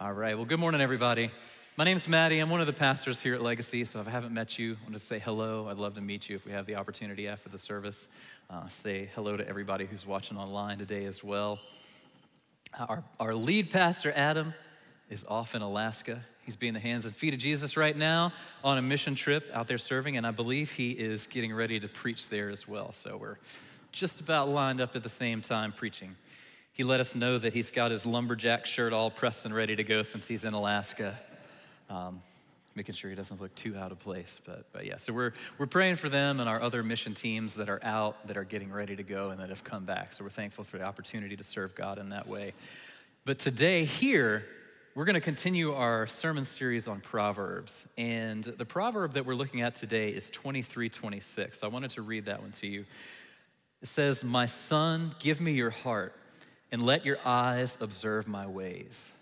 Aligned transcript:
All 0.00 0.12
right. 0.12 0.34
Well, 0.34 0.44
good 0.44 0.58
morning, 0.58 0.80
everybody. 0.80 1.30
My 1.76 1.84
name's 1.84 2.08
Mattie. 2.08 2.40
I'm 2.40 2.50
one 2.50 2.60
of 2.60 2.66
the 2.66 2.72
pastors 2.72 3.20
here 3.20 3.36
at 3.36 3.42
Legacy. 3.42 3.84
So 3.84 4.00
if 4.00 4.08
I 4.08 4.10
haven't 4.10 4.34
met 4.34 4.58
you, 4.58 4.72
I 4.72 4.82
want 4.82 4.94
to 4.94 5.00
say 5.00 5.20
hello. 5.20 5.68
I'd 5.68 5.76
love 5.76 5.94
to 5.94 6.00
meet 6.00 6.28
you 6.28 6.34
if 6.34 6.44
we 6.44 6.50
have 6.50 6.66
the 6.66 6.74
opportunity 6.74 7.28
after 7.28 7.48
the 7.48 7.60
service. 7.60 8.08
Uh, 8.50 8.66
say 8.66 9.08
hello 9.14 9.36
to 9.36 9.48
everybody 9.48 9.86
who's 9.86 10.04
watching 10.04 10.36
online 10.36 10.78
today 10.78 11.04
as 11.04 11.22
well. 11.22 11.60
Our, 12.76 13.04
our 13.20 13.36
lead 13.36 13.70
pastor, 13.70 14.12
Adam, 14.16 14.52
is 15.10 15.24
off 15.28 15.54
in 15.54 15.62
Alaska. 15.62 16.24
He's 16.42 16.56
being 16.56 16.74
the 16.74 16.80
hands 16.80 17.04
and 17.04 17.14
feet 17.14 17.32
of 17.32 17.38
Jesus 17.38 17.76
right 17.76 17.96
now 17.96 18.32
on 18.64 18.78
a 18.78 18.82
mission 18.82 19.14
trip 19.14 19.48
out 19.54 19.68
there 19.68 19.78
serving, 19.78 20.16
and 20.16 20.26
I 20.26 20.32
believe 20.32 20.72
he 20.72 20.90
is 20.90 21.28
getting 21.28 21.54
ready 21.54 21.78
to 21.78 21.86
preach 21.86 22.28
there 22.28 22.50
as 22.50 22.66
well. 22.66 22.90
So 22.90 23.16
we're 23.16 23.38
just 23.92 24.20
about 24.20 24.48
lined 24.48 24.80
up 24.80 24.96
at 24.96 25.04
the 25.04 25.08
same 25.08 25.40
time 25.40 25.70
preaching. 25.70 26.16
He 26.74 26.82
let 26.82 26.98
us 26.98 27.14
know 27.14 27.38
that 27.38 27.52
he's 27.52 27.70
got 27.70 27.92
his 27.92 28.04
lumberjack 28.04 28.66
shirt 28.66 28.92
all 28.92 29.08
pressed 29.08 29.44
and 29.44 29.54
ready 29.54 29.76
to 29.76 29.84
go 29.84 30.02
since 30.02 30.26
he's 30.26 30.44
in 30.44 30.54
Alaska. 30.54 31.16
Um, 31.88 32.20
making 32.74 32.96
sure 32.96 33.08
he 33.08 33.14
doesn't 33.14 33.40
look 33.40 33.54
too 33.54 33.76
out 33.76 33.92
of 33.92 34.00
place. 34.00 34.40
But, 34.44 34.66
but 34.72 34.84
yeah, 34.84 34.96
so 34.96 35.12
we're, 35.12 35.34
we're 35.56 35.68
praying 35.68 35.94
for 35.94 36.08
them 36.08 36.40
and 36.40 36.48
our 36.48 36.60
other 36.60 36.82
mission 36.82 37.14
teams 37.14 37.54
that 37.54 37.68
are 37.68 37.78
out, 37.84 38.26
that 38.26 38.36
are 38.36 38.42
getting 38.42 38.72
ready 38.72 38.96
to 38.96 39.04
go, 39.04 39.30
and 39.30 39.38
that 39.38 39.50
have 39.50 39.62
come 39.62 39.84
back. 39.84 40.14
So 40.14 40.24
we're 40.24 40.30
thankful 40.30 40.64
for 40.64 40.78
the 40.78 40.84
opportunity 40.84 41.36
to 41.36 41.44
serve 41.44 41.76
God 41.76 42.00
in 42.00 42.08
that 42.08 42.26
way. 42.26 42.54
But 43.24 43.38
today, 43.38 43.84
here, 43.84 44.44
we're 44.96 45.04
going 45.04 45.14
to 45.14 45.20
continue 45.20 45.74
our 45.74 46.08
sermon 46.08 46.44
series 46.44 46.88
on 46.88 47.00
Proverbs. 47.00 47.86
And 47.96 48.42
the 48.42 48.64
proverb 48.64 49.12
that 49.12 49.26
we're 49.26 49.36
looking 49.36 49.60
at 49.60 49.76
today 49.76 50.08
is 50.08 50.28
2326. 50.30 51.60
So 51.60 51.68
I 51.68 51.70
wanted 51.70 51.90
to 51.90 52.02
read 52.02 52.24
that 52.24 52.42
one 52.42 52.50
to 52.50 52.66
you. 52.66 52.84
It 53.80 53.86
says, 53.86 54.24
My 54.24 54.46
son, 54.46 55.14
give 55.20 55.40
me 55.40 55.52
your 55.52 55.70
heart 55.70 56.16
and 56.72 56.82
let 56.82 57.04
your 57.04 57.18
eyes 57.24 57.78
observe 57.80 58.26
my 58.26 58.46
ways. 58.46 59.12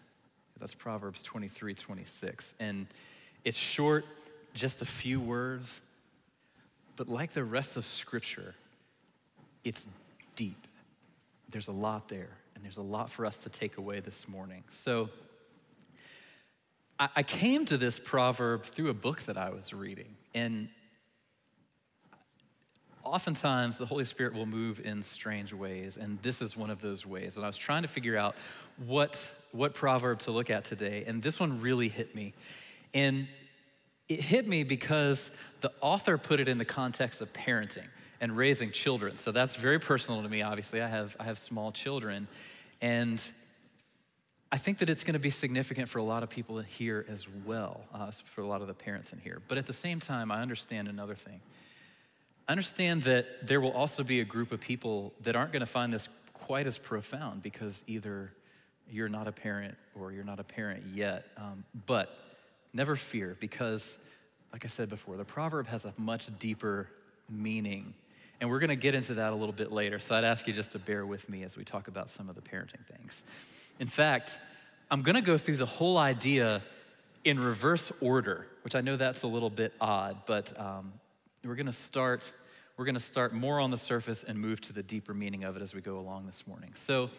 That's 0.59 0.75
Proverbs 0.75 1.23
23 1.23 1.75
26. 1.75 2.55
And 2.61 2.87
it's 3.45 3.59
short, 3.59 4.05
just 4.55 4.81
a 4.81 4.85
few 4.85 5.21
words, 5.21 5.81
but 6.97 7.09
like 7.09 7.33
the 7.33 7.45
rest 7.45 7.77
of 7.77 7.85
Scripture, 7.85 8.55
it's 9.65 9.85
deep. 10.37 10.67
There's 11.51 11.69
a 11.69 11.73
lot 11.73 12.09
there, 12.09 12.31
and 12.55 12.65
there's 12.65 12.77
a 12.77 12.83
lot 12.83 13.11
for 13.11 13.27
us 13.27 13.39
to 13.39 13.49
take 13.49 13.77
away 13.77 14.01
this 14.01 14.29
morning. 14.29 14.63
So, 14.71 15.11
I 17.17 17.25
came 17.25 17.65
to 17.65 17.77
this 17.77 17.99
proverb 17.99 18.63
through 18.63 18.89
a 18.89 18.95
book 18.95 19.23
that 19.23 19.37
I 19.37 19.51
was 19.51 19.75
reading, 19.75 20.15
and 20.35 20.69
oftentimes 23.05 23.79
the 23.79 23.87
Holy 23.87 24.05
Spirit 24.05 24.35
will 24.35 24.47
move 24.47 24.81
in 24.85 25.03
strange 25.03 25.53
ways, 25.53 25.97
and 25.97 26.21
this 26.23 26.43
is 26.43 26.57
one 26.57 26.71
of 26.71 26.81
those 26.81 27.07
ways. 27.07 27.37
And 27.37 27.45
I 27.45 27.49
was 27.49 27.57
trying 27.57 27.83
to 27.83 27.89
figure 27.89 28.17
out 28.17 28.37
what, 28.87 29.27
what 29.53 29.75
proverb 29.75 30.21
to 30.21 30.31
look 30.31 30.51
at 30.51 30.65
today, 30.65 31.05
and 31.07 31.23
this 31.23 31.41
one 31.41 31.61
really 31.61 31.89
hit 31.89 32.15
me. 32.15 32.35
And 32.95 33.29
it 34.09 34.21
hit 34.21 34.47
me 34.47 34.65
because 34.65 35.31
the 35.61 35.73
author 35.81 36.19
put 36.19 36.41
it 36.41 36.49
in 36.49 36.59
the 36.59 36.65
context 36.65 37.21
of 37.21 37.33
parenting 37.33 37.87
and 38.21 38.37
raising 38.37 38.71
children. 38.71 39.17
So 39.17 39.33
that's 39.33 39.57
very 39.57 39.79
personal 39.79 40.23
to 40.23 40.29
me, 40.29 40.43
obviously. 40.43 40.83
I 40.83 40.89
have, 40.89 41.17
I 41.19 41.25
have 41.25 41.39
small 41.39 41.73
children, 41.73 42.29
and 42.81 43.23
I 44.51 44.59
think 44.59 44.79
that 44.79 44.91
it's 44.91 45.03
going 45.03 45.15
to 45.15 45.19
be 45.19 45.31
significant 45.31 45.89
for 45.89 45.99
a 45.99 46.03
lot 46.03 46.23
of 46.23 46.29
people 46.29 46.59
here 46.61 47.07
as 47.09 47.27
well, 47.47 47.81
uh, 47.95 48.11
for 48.11 48.43
a 48.43 48.47
lot 48.47 48.61
of 48.61 48.67
the 48.67 48.75
parents 48.75 49.13
in 49.13 49.19
here. 49.19 49.41
But 49.49 49.57
at 49.57 49.65
the 49.65 49.73
same 49.73 49.99
time, 49.99 50.31
I 50.31 50.43
understand 50.43 50.89
another 50.89 51.15
thing 51.15 51.41
Understand 52.53 53.05
that 53.05 53.47
there 53.47 53.63
will 53.63 53.73
also 53.73 54.05
be 54.05 54.21
a 54.21 54.27
group 54.27 54.53
of 54.53 54.61
people 54.61 55.15
that 55.23 55.35
aren't 55.35 55.53
going 55.53 55.61
to 55.61 55.67
find 55.67 55.91
this 55.91 56.11
quite 56.35 56.67
as 56.67 56.77
profound 56.77 57.43
because 57.43 57.83
either 57.87 58.31
you're 58.91 59.09
not 59.09 59.27
a 59.27 59.33
parent 59.33 59.75
or 59.99 60.13
you're 60.13 60.23
not 60.23 60.39
a 60.39 60.45
parent 60.45 60.83
yet. 60.93 61.25
Um, 61.39 61.65
but 61.87 62.15
never 62.75 62.95
fear 62.95 63.39
because, 63.41 63.97
like 64.53 64.67
I 64.67 64.69
said 64.69 64.91
before, 64.91 65.17
the 65.17 65.25
proverb 65.25 65.67
has 65.69 65.87
a 65.87 65.95
much 65.97 66.29
deeper 66.39 66.91
meaning. 67.31 67.95
And 68.39 68.51
we're 68.51 68.59
going 68.59 68.69
to 68.69 68.77
get 68.77 68.95
into 68.95 69.15
that 69.15 69.33
a 69.33 69.35
little 69.35 69.55
bit 69.55 69.73
later. 69.73 69.99
So 69.99 70.15
I'd 70.15 70.25
ask 70.25 70.47
you 70.47 70.53
just 70.53 70.73
to 70.73 70.79
bear 70.79 71.07
with 71.07 71.31
me 71.31 71.45
as 71.45 71.57
we 71.57 71.65
talk 71.65 71.89
about 71.89 72.11
some 72.11 72.29
of 72.29 72.35
the 72.35 72.43
parenting 72.43 72.85
things. 72.85 73.23
In 73.81 73.89
fact, 73.89 74.39
I'm 74.91 75.01
going 75.01 75.15
to 75.15 75.23
go 75.23 75.39
through 75.39 75.57
the 75.57 75.65
whole 75.65 75.97
idea 75.97 76.61
in 77.25 77.41
reverse 77.41 77.91
order, 78.03 78.47
which 78.61 78.75
I 78.75 78.83
know 78.83 78.97
that's 78.97 79.23
a 79.23 79.27
little 79.27 79.49
bit 79.49 79.73
odd, 79.81 80.19
but 80.27 80.53
um, 80.61 80.93
we're 81.45 81.55
going 81.55 81.65
to 81.65 81.73
start 81.73 82.31
we're 82.83 82.87
going 82.87 82.95
to 82.97 83.01
start 83.01 83.33
more 83.33 83.61
on 83.61 83.71
the 83.71 83.79
surface 83.79 84.25
and 84.25 84.37
move 84.37 84.61
to 84.61 84.73
the 84.73 84.83
deeper 84.83 85.15
meaning 85.15 85.45
of 85.45 85.55
it 85.57 85.63
as 85.63 85.73
we 85.73 85.81
go 85.81 86.01
along 86.01 86.27
this 86.27 86.49
morning. 86.49 86.73
So, 86.75 87.11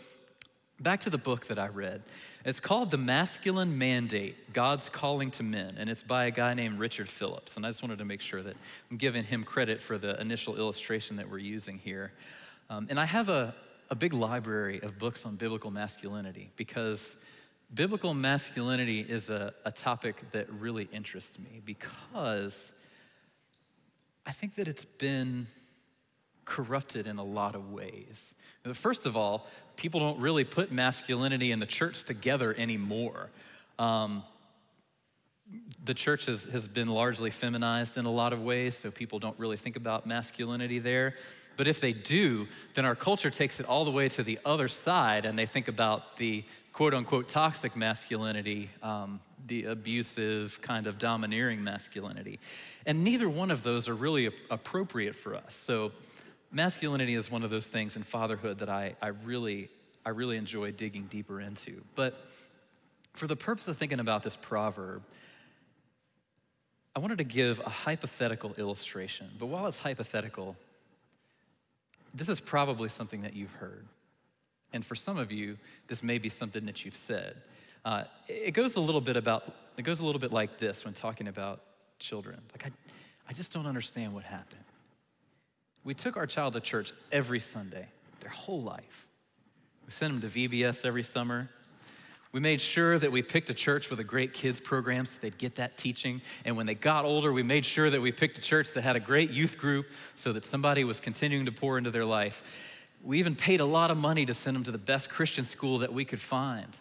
back 0.82 1.00
to 1.00 1.10
the 1.10 1.18
book 1.18 1.48
that 1.48 1.58
I 1.58 1.70
read. 1.70 2.02
It's 2.44 2.60
called 2.60 2.92
The 2.92 2.98
Masculine 2.98 3.78
Mandate 3.78 4.52
God's 4.52 4.90
Calling 4.90 5.32
to 5.32 5.44
Men, 5.44 5.76
and 5.78 5.90
it's 5.90 6.04
by 6.04 6.26
a 6.26 6.32
guy 6.32 6.54
named 6.54 6.80
Richard 6.80 7.08
Phillips. 7.08 7.56
And 7.56 7.66
I 7.66 7.70
just 7.70 7.82
wanted 7.82 8.00
to 8.00 8.04
make 8.04 8.20
sure 8.20 8.44
that 8.44 8.58
I'm 8.92 8.98
giving 8.98 9.24
him 9.24 9.46
credit 9.46 9.80
for 9.80 9.98
the 9.98 10.20
initial 10.20 10.58
illustration 10.58 11.16
that 11.16 11.32
we're 11.32 11.38
using 11.38 11.78
here. 11.78 12.12
Um, 12.70 12.88
and 12.90 13.00
I 13.00 13.06
have 13.06 13.30
a, 13.30 13.56
a 13.90 13.96
big 13.96 14.12
library 14.12 14.82
of 14.82 15.00
books 15.00 15.26
on 15.26 15.38
biblical 15.38 15.72
masculinity 15.72 16.52
because 16.58 17.16
biblical 17.74 18.14
masculinity 18.14 19.00
is 19.00 19.30
a, 19.30 19.54
a 19.64 19.72
topic 19.72 20.30
that 20.32 20.52
really 20.52 20.90
interests 20.92 21.40
me 21.40 21.62
because 21.64 22.74
I 24.26 24.32
think 24.32 24.56
that 24.56 24.68
it's 24.68 24.86
been 24.86 25.48
corrupted 26.46 27.08
in 27.08 27.18
a 27.18 27.24
lot 27.24 27.56
of 27.56 27.72
ways. 27.72 28.34
First 28.74 29.06
of 29.06 29.18
all, 29.18 29.48
people 29.76 30.00
don't 30.00 30.20
really 30.20 30.44
put 30.44 30.72
masculinity 30.72 31.52
and 31.52 31.62
the 31.62 31.66
church 31.66 32.04
together 32.04 32.54
anymore. 32.58 33.30
Um, 33.80 34.24
the 35.84 35.94
church 35.94 36.26
has, 36.28 36.44
has 36.46 36.68
been 36.68 36.88
largely 36.88 37.30
feminized 37.30 37.98
in 37.98 38.06
a 38.06 38.12
lot 38.12 38.34
of 38.34 38.42
ways, 38.42 38.78
so 38.78 38.92
people 38.92 39.20
don't 39.20 39.38
really 39.38 39.58
think 39.58 39.76
about 39.76 40.06
masculinity 40.06 40.80
there. 40.80 41.16
But 41.56 41.68
if 41.68 41.80
they 41.80 41.94
do, 41.94 42.48
then 42.74 42.86
our 42.86 42.96
culture 42.96 43.30
takes 43.30 43.60
it 43.60 43.66
all 43.66 43.86
the 43.86 43.92
way 43.92 44.10
to 44.10 44.24
the 44.24 44.40
other 44.46 44.68
side 44.68 45.26
and 45.26 45.38
they 45.38 45.46
think 45.46 45.68
about 45.68 46.18
the 46.18 46.44
quote 46.72 46.94
unquote 46.94 47.28
toxic 47.28 47.76
masculinity, 47.76 48.70
um, 48.82 49.20
the 49.46 49.66
abusive, 49.66 50.62
kind 50.62 50.88
of 50.88 50.98
domineering 50.98 51.64
masculinity. 51.64 52.40
And 52.86 53.04
neither 53.04 53.28
one 53.28 53.52
of 53.52 53.64
those 53.64 53.90
are 53.90 53.94
really 53.94 54.30
appropriate 54.50 55.16
for 55.16 55.36
us. 55.36 55.54
So, 55.56 55.92
masculinity 56.52 57.16
is 57.16 57.32
one 57.32 57.44
of 57.44 57.50
those 57.50 57.68
things 57.68 57.96
in 57.96 58.04
fatherhood 58.04 58.60
that 58.60 58.70
I, 58.70 58.96
I, 59.02 59.08
really, 59.08 59.70
I 60.06 60.10
really 60.10 60.38
enjoy 60.38 60.72
digging 60.72 61.06
deeper 61.06 61.42
into. 61.42 61.82
But 61.96 62.20
for 63.14 63.28
the 63.28 63.36
purpose 63.36 63.68
of 63.68 63.78
thinking 63.78 64.00
about 64.00 64.24
this 64.24 64.36
proverb, 64.36 65.04
I 66.96 67.00
wanted 67.00 67.18
to 67.18 67.24
give 67.24 67.60
a 67.60 67.70
hypothetical 67.70 68.54
illustration. 68.58 69.30
But 69.40 69.48
while 69.48 69.66
it's 69.68 69.80
hypothetical, 69.80 70.56
this 72.14 72.30
is 72.30 72.40
probably 72.40 72.90
something 72.90 73.24
that 73.24 73.36
you've 73.36 73.54
heard. 73.54 73.86
And 74.72 74.86
for 74.86 74.96
some 74.96 75.18
of 75.18 75.32
you, 75.32 75.58
this 75.88 76.04
may 76.04 76.18
be 76.18 76.30
something 76.30 76.66
that 76.66 76.86
you've 76.86 76.96
said. 76.96 77.36
Uh, 77.86 78.04
it 78.28 78.52
goes 78.52 78.76
a 78.76 78.80
little 78.80 79.02
bit 79.02 79.18
about, 79.18 79.54
it 79.78 79.84
goes 79.84 80.00
a 80.00 80.06
little 80.06 80.20
bit 80.20 80.32
like 80.32 80.58
this 80.58 80.86
when 80.86 80.94
talking 80.94 81.28
about 81.28 81.62
children. 82.00 82.40
Like, 82.54 82.68
I, 82.68 82.72
I 83.30 83.34
just 83.34 83.52
don't 83.52 83.66
understand 83.66 84.14
what 84.14 84.24
happened. 84.24 84.64
We 85.84 85.94
took 85.94 86.16
our 86.16 86.28
child 86.28 86.54
to 86.54 86.62
church 86.62 86.94
every 87.12 87.40
Sunday, 87.40 87.88
their 88.22 88.30
whole 88.30 88.62
life. 88.62 89.08
We 89.86 89.92
sent 89.92 90.22
them 90.22 90.30
to 90.30 90.40
VBS 90.50 90.86
every 90.86 91.04
summer. 91.04 91.50
We 92.32 92.40
made 92.40 92.62
sure 92.62 92.98
that 92.98 93.12
we 93.12 93.22
picked 93.22 93.50
a 93.52 93.54
church 93.54 93.90
with 93.92 94.00
a 94.00 94.04
great 94.04 94.34
kids 94.34 94.60
program 94.60 95.06
so 95.06 95.20
they'd 95.22 95.38
get 95.38 95.56
that 95.56 95.78
teaching. 95.78 96.22
And 96.46 96.58
when 96.58 96.66
they 96.66 96.74
got 96.74 97.06
older, 97.06 97.32
we 97.32 97.44
made 97.44 97.64
sure 97.64 97.90
that 97.90 98.02
we 98.02 98.12
picked 98.12 98.38
a 98.40 98.42
church 98.42 98.72
that 98.72 98.82
had 98.82 98.96
a 98.96 99.00
great 99.00 99.30
youth 99.30 99.58
group 99.58 99.86
so 100.16 100.34
that 100.34 100.44
somebody 100.44 100.84
was 100.84 101.00
continuing 101.00 101.46
to 101.46 101.52
pour 101.52 101.78
into 101.78 101.92
their 101.92 102.06
life. 102.06 102.42
We 103.04 103.20
even 103.20 103.36
paid 103.36 103.60
a 103.60 103.66
lot 103.66 103.92
of 103.92 103.98
money 103.98 104.26
to 104.26 104.34
send 104.34 104.56
them 104.56 104.64
to 104.64 104.72
the 104.72 104.80
best 104.80 105.10
Christian 105.10 105.46
school 105.46 105.80
that 105.80 105.94
we 105.94 106.06
could 106.06 106.22
find. 106.22 106.76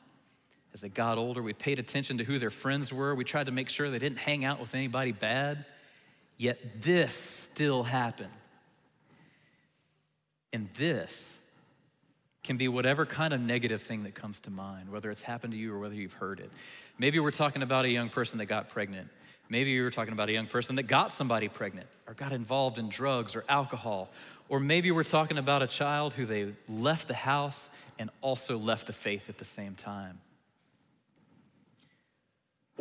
As 0.74 0.80
they 0.80 0.88
got 0.88 1.18
older, 1.18 1.42
we 1.42 1.52
paid 1.52 1.78
attention 1.78 2.18
to 2.18 2.24
who 2.24 2.38
their 2.38 2.50
friends 2.50 2.92
were. 2.92 3.14
We 3.14 3.24
tried 3.24 3.46
to 3.46 3.52
make 3.52 3.68
sure 3.68 3.90
they 3.90 3.98
didn't 3.98 4.18
hang 4.18 4.44
out 4.44 4.60
with 4.60 4.74
anybody 4.74 5.12
bad. 5.12 5.64
Yet 6.38 6.80
this 6.80 7.12
still 7.12 7.82
happened. 7.82 8.30
And 10.52 10.68
this 10.76 11.38
can 12.42 12.56
be 12.56 12.68
whatever 12.68 13.06
kind 13.06 13.32
of 13.32 13.40
negative 13.40 13.82
thing 13.82 14.02
that 14.02 14.14
comes 14.14 14.40
to 14.40 14.50
mind, 14.50 14.90
whether 14.90 15.10
it's 15.10 15.22
happened 15.22 15.52
to 15.52 15.58
you 15.58 15.72
or 15.72 15.78
whether 15.78 15.94
you've 15.94 16.14
heard 16.14 16.40
it. 16.40 16.50
Maybe 16.98 17.20
we're 17.20 17.30
talking 17.30 17.62
about 17.62 17.84
a 17.84 17.88
young 17.88 18.08
person 18.08 18.38
that 18.38 18.46
got 18.46 18.68
pregnant. 18.68 19.08
Maybe 19.48 19.70
you 19.70 19.82
were 19.82 19.90
talking 19.90 20.12
about 20.12 20.28
a 20.28 20.32
young 20.32 20.46
person 20.46 20.76
that 20.76 20.84
got 20.84 21.12
somebody 21.12 21.48
pregnant 21.48 21.86
or 22.08 22.14
got 22.14 22.32
involved 22.32 22.78
in 22.78 22.88
drugs 22.88 23.36
or 23.36 23.44
alcohol. 23.48 24.10
Or 24.48 24.58
maybe 24.58 24.90
we're 24.90 25.04
talking 25.04 25.38
about 25.38 25.62
a 25.62 25.66
child 25.66 26.14
who 26.14 26.26
they 26.26 26.54
left 26.68 27.06
the 27.06 27.14
house 27.14 27.70
and 27.98 28.10
also 28.22 28.58
left 28.58 28.86
the 28.86 28.92
faith 28.92 29.28
at 29.28 29.38
the 29.38 29.44
same 29.44 29.74
time. 29.74 30.18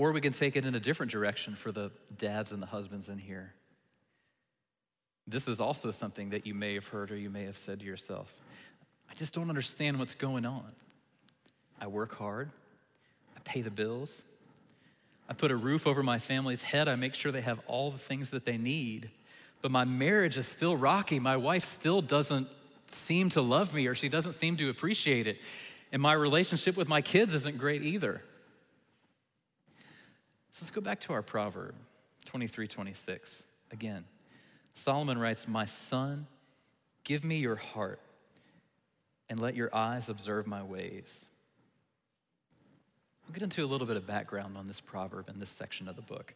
Or 0.01 0.11
we 0.11 0.19
can 0.19 0.33
take 0.33 0.55
it 0.55 0.65
in 0.65 0.73
a 0.73 0.79
different 0.79 1.11
direction 1.11 1.53
for 1.53 1.71
the 1.71 1.91
dads 2.17 2.51
and 2.51 2.59
the 2.59 2.65
husbands 2.65 3.07
in 3.07 3.19
here. 3.19 3.53
This 5.27 5.47
is 5.47 5.61
also 5.61 5.91
something 5.91 6.31
that 6.31 6.47
you 6.47 6.55
may 6.55 6.73
have 6.73 6.87
heard 6.87 7.11
or 7.11 7.15
you 7.15 7.29
may 7.29 7.43
have 7.43 7.55
said 7.55 7.81
to 7.81 7.85
yourself. 7.85 8.41
I 9.11 9.13
just 9.13 9.31
don't 9.31 9.47
understand 9.47 9.99
what's 9.99 10.15
going 10.15 10.47
on. 10.47 10.65
I 11.79 11.85
work 11.85 12.15
hard, 12.15 12.49
I 13.37 13.41
pay 13.43 13.61
the 13.61 13.69
bills. 13.69 14.23
I 15.29 15.33
put 15.33 15.51
a 15.51 15.55
roof 15.55 15.85
over 15.85 16.01
my 16.01 16.17
family's 16.17 16.63
head. 16.63 16.87
I 16.87 16.95
make 16.95 17.13
sure 17.13 17.31
they 17.31 17.41
have 17.41 17.61
all 17.67 17.91
the 17.91 17.99
things 17.99 18.31
that 18.31 18.43
they 18.43 18.57
need. 18.57 19.11
But 19.61 19.69
my 19.69 19.85
marriage 19.85 20.35
is 20.35 20.47
still 20.47 20.75
rocky. 20.75 21.19
My 21.19 21.37
wife 21.37 21.63
still 21.63 22.01
doesn't 22.01 22.47
seem 22.87 23.29
to 23.29 23.41
love 23.43 23.71
me 23.71 23.85
or 23.85 23.93
she 23.93 24.09
doesn't 24.09 24.33
seem 24.33 24.57
to 24.57 24.71
appreciate 24.71 25.27
it. 25.27 25.37
And 25.91 26.01
my 26.01 26.13
relationship 26.13 26.75
with 26.75 26.89
my 26.89 27.03
kids 27.03 27.35
isn't 27.35 27.59
great 27.59 27.83
either. 27.83 28.23
So 30.51 30.63
let's 30.63 30.71
go 30.71 30.81
back 30.81 30.99
to 31.01 31.13
our 31.13 31.21
proverb 31.21 31.75
23 32.25 32.67
26. 32.67 33.43
Again, 33.71 34.05
Solomon 34.73 35.17
writes, 35.17 35.47
My 35.47 35.65
son, 35.65 36.27
give 37.03 37.23
me 37.23 37.37
your 37.37 37.55
heart 37.55 37.99
and 39.29 39.39
let 39.39 39.55
your 39.55 39.73
eyes 39.73 40.09
observe 40.09 40.45
my 40.45 40.61
ways. 40.61 41.27
We'll 43.25 43.33
get 43.33 43.43
into 43.43 43.63
a 43.63 43.65
little 43.65 43.87
bit 43.87 43.95
of 43.95 44.05
background 44.05 44.57
on 44.57 44.65
this 44.65 44.81
proverb 44.81 45.29
in 45.29 45.39
this 45.39 45.49
section 45.49 45.87
of 45.87 45.95
the 45.95 46.01
book. 46.01 46.33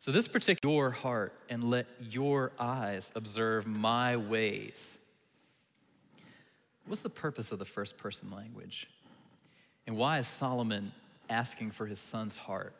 So, 0.00 0.12
this 0.12 0.28
particular, 0.28 0.74
your 0.74 0.90
heart 0.90 1.32
and 1.48 1.64
let 1.64 1.86
your 2.10 2.52
eyes 2.58 3.10
observe 3.14 3.66
my 3.66 4.18
ways. 4.18 4.98
What's 6.86 7.00
the 7.00 7.10
purpose 7.10 7.52
of 7.52 7.58
the 7.58 7.64
first 7.64 7.96
person 7.96 8.30
language? 8.30 8.88
And 9.86 9.96
why 9.96 10.18
is 10.18 10.26
Solomon 10.26 10.92
asking 11.30 11.70
for 11.70 11.86
his 11.86 11.98
son's 11.98 12.36
heart? 12.36 12.74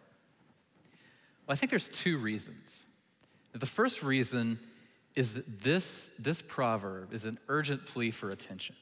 Well, 1.47 1.53
I 1.53 1.57
think 1.57 1.71
there's 1.71 1.89
two 1.89 2.19
reasons. 2.19 2.87
The 3.53 3.67
first 3.67 4.03
reason 4.03 4.59
is 5.15 5.35
that 5.35 5.63
this, 5.63 6.11
this 6.19 6.43
proverb 6.43 7.13
is 7.13 7.25
an 7.25 7.39
urgent 7.49 7.87
plea 7.87 8.11
for 8.11 8.31
attention. 8.31 8.77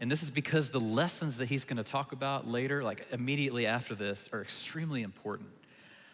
And 0.00 0.10
this 0.10 0.22
is 0.22 0.30
because 0.30 0.70
the 0.70 0.80
lessons 0.80 1.38
that 1.38 1.48
he's 1.48 1.64
going 1.64 1.76
to 1.76 1.82
talk 1.82 2.12
about 2.12 2.46
later, 2.46 2.82
like 2.84 3.06
immediately 3.10 3.66
after 3.66 3.94
this, 3.94 4.28
are 4.32 4.40
extremely 4.40 5.02
important. 5.02 5.50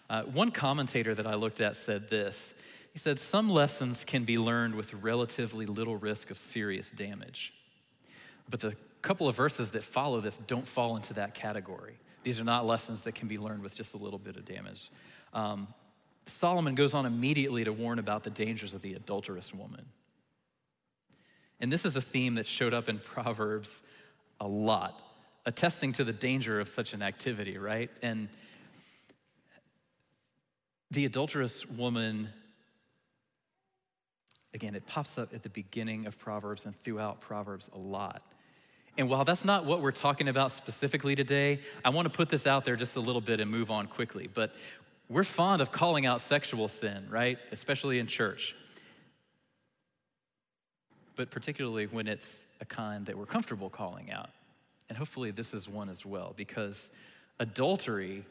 Uh, 0.08 0.22
one 0.22 0.50
commentator 0.50 1.14
that 1.14 1.26
I 1.26 1.34
looked 1.34 1.60
at 1.60 1.76
said 1.76 2.08
this 2.08 2.54
He 2.92 2.98
said, 2.98 3.18
Some 3.18 3.50
lessons 3.50 4.04
can 4.04 4.24
be 4.24 4.38
learned 4.38 4.74
with 4.74 4.94
relatively 4.94 5.66
little 5.66 5.96
risk 5.96 6.30
of 6.30 6.38
serious 6.38 6.90
damage. 6.90 7.52
But 8.48 8.60
the 8.60 8.74
couple 9.04 9.28
of 9.28 9.36
verses 9.36 9.70
that 9.72 9.82
follow 9.82 10.20
this 10.20 10.38
don't 10.46 10.66
fall 10.66 10.96
into 10.96 11.12
that 11.12 11.34
category. 11.34 11.98
These 12.22 12.40
are 12.40 12.44
not 12.44 12.66
lessons 12.66 13.02
that 13.02 13.14
can 13.14 13.28
be 13.28 13.36
learned 13.36 13.62
with 13.62 13.76
just 13.76 13.92
a 13.92 13.98
little 13.98 14.18
bit 14.18 14.36
of 14.36 14.46
damage. 14.46 14.90
Um, 15.34 15.68
Solomon 16.26 16.74
goes 16.74 16.94
on 16.94 17.04
immediately 17.04 17.64
to 17.64 17.72
warn 17.72 17.98
about 17.98 18.24
the 18.24 18.30
dangers 18.30 18.72
of 18.72 18.82
the 18.82 18.94
adulterous 18.94 19.52
woman. 19.52 19.84
And 21.60 21.72
this 21.72 21.84
is 21.84 21.96
a 21.96 22.00
theme 22.00 22.36
that 22.36 22.46
showed 22.46 22.74
up 22.74 22.88
in 22.88 22.98
Proverbs 22.98 23.82
a 24.40 24.46
lot, 24.46 25.00
attesting 25.46 25.92
to 25.94 26.04
the 26.04 26.12
danger 26.12 26.60
of 26.60 26.68
such 26.68 26.94
an 26.94 27.02
activity, 27.02 27.58
right? 27.58 27.90
And 28.02 28.28
the 30.90 31.04
adulterous 31.04 31.66
woman, 31.66 32.28
again, 34.52 34.74
it 34.74 34.86
pops 34.86 35.18
up 35.18 35.34
at 35.34 35.42
the 35.42 35.48
beginning 35.48 36.06
of 36.06 36.18
Proverbs 36.18 36.66
and 36.66 36.76
throughout 36.76 37.20
Proverbs 37.20 37.68
a 37.74 37.78
lot. 37.78 38.22
And 38.96 39.08
while 39.08 39.24
that's 39.24 39.44
not 39.44 39.64
what 39.64 39.80
we're 39.80 39.90
talking 39.90 40.28
about 40.28 40.52
specifically 40.52 41.16
today, 41.16 41.60
I 41.84 41.90
want 41.90 42.06
to 42.06 42.16
put 42.16 42.28
this 42.28 42.46
out 42.46 42.64
there 42.64 42.76
just 42.76 42.94
a 42.96 43.00
little 43.00 43.20
bit 43.20 43.40
and 43.40 43.50
move 43.50 43.70
on 43.70 43.88
quickly. 43.88 44.28
But 44.32 44.54
we're 45.14 45.22
fond 45.22 45.62
of 45.62 45.70
calling 45.70 46.06
out 46.06 46.20
sexual 46.20 46.66
sin, 46.66 47.06
right? 47.08 47.38
Especially 47.52 48.00
in 48.00 48.08
church. 48.08 48.56
But 51.14 51.30
particularly 51.30 51.86
when 51.86 52.08
it's 52.08 52.44
a 52.60 52.64
kind 52.64 53.06
that 53.06 53.16
we're 53.16 53.24
comfortable 53.24 53.70
calling 53.70 54.10
out. 54.10 54.30
And 54.88 54.98
hopefully 54.98 55.30
this 55.30 55.54
is 55.54 55.68
one 55.68 55.88
as 55.88 56.04
well, 56.04 56.32
because 56.34 56.90
adultery 57.38 58.24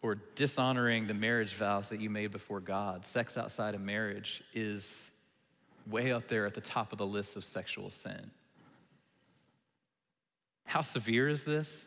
or 0.00 0.16
dishonoring 0.34 1.08
the 1.08 1.14
marriage 1.14 1.52
vows 1.52 1.90
that 1.90 2.00
you 2.00 2.08
made 2.08 2.30
before 2.30 2.60
God, 2.60 3.04
sex 3.04 3.36
outside 3.36 3.74
of 3.74 3.82
marriage 3.82 4.42
is 4.54 5.10
way 5.86 6.10
up 6.10 6.26
there 6.26 6.46
at 6.46 6.54
the 6.54 6.62
top 6.62 6.90
of 6.92 6.96
the 6.96 7.06
list 7.06 7.36
of 7.36 7.44
sexual 7.44 7.90
sin. 7.90 8.30
How 10.64 10.80
severe 10.80 11.28
is 11.28 11.44
this? 11.44 11.84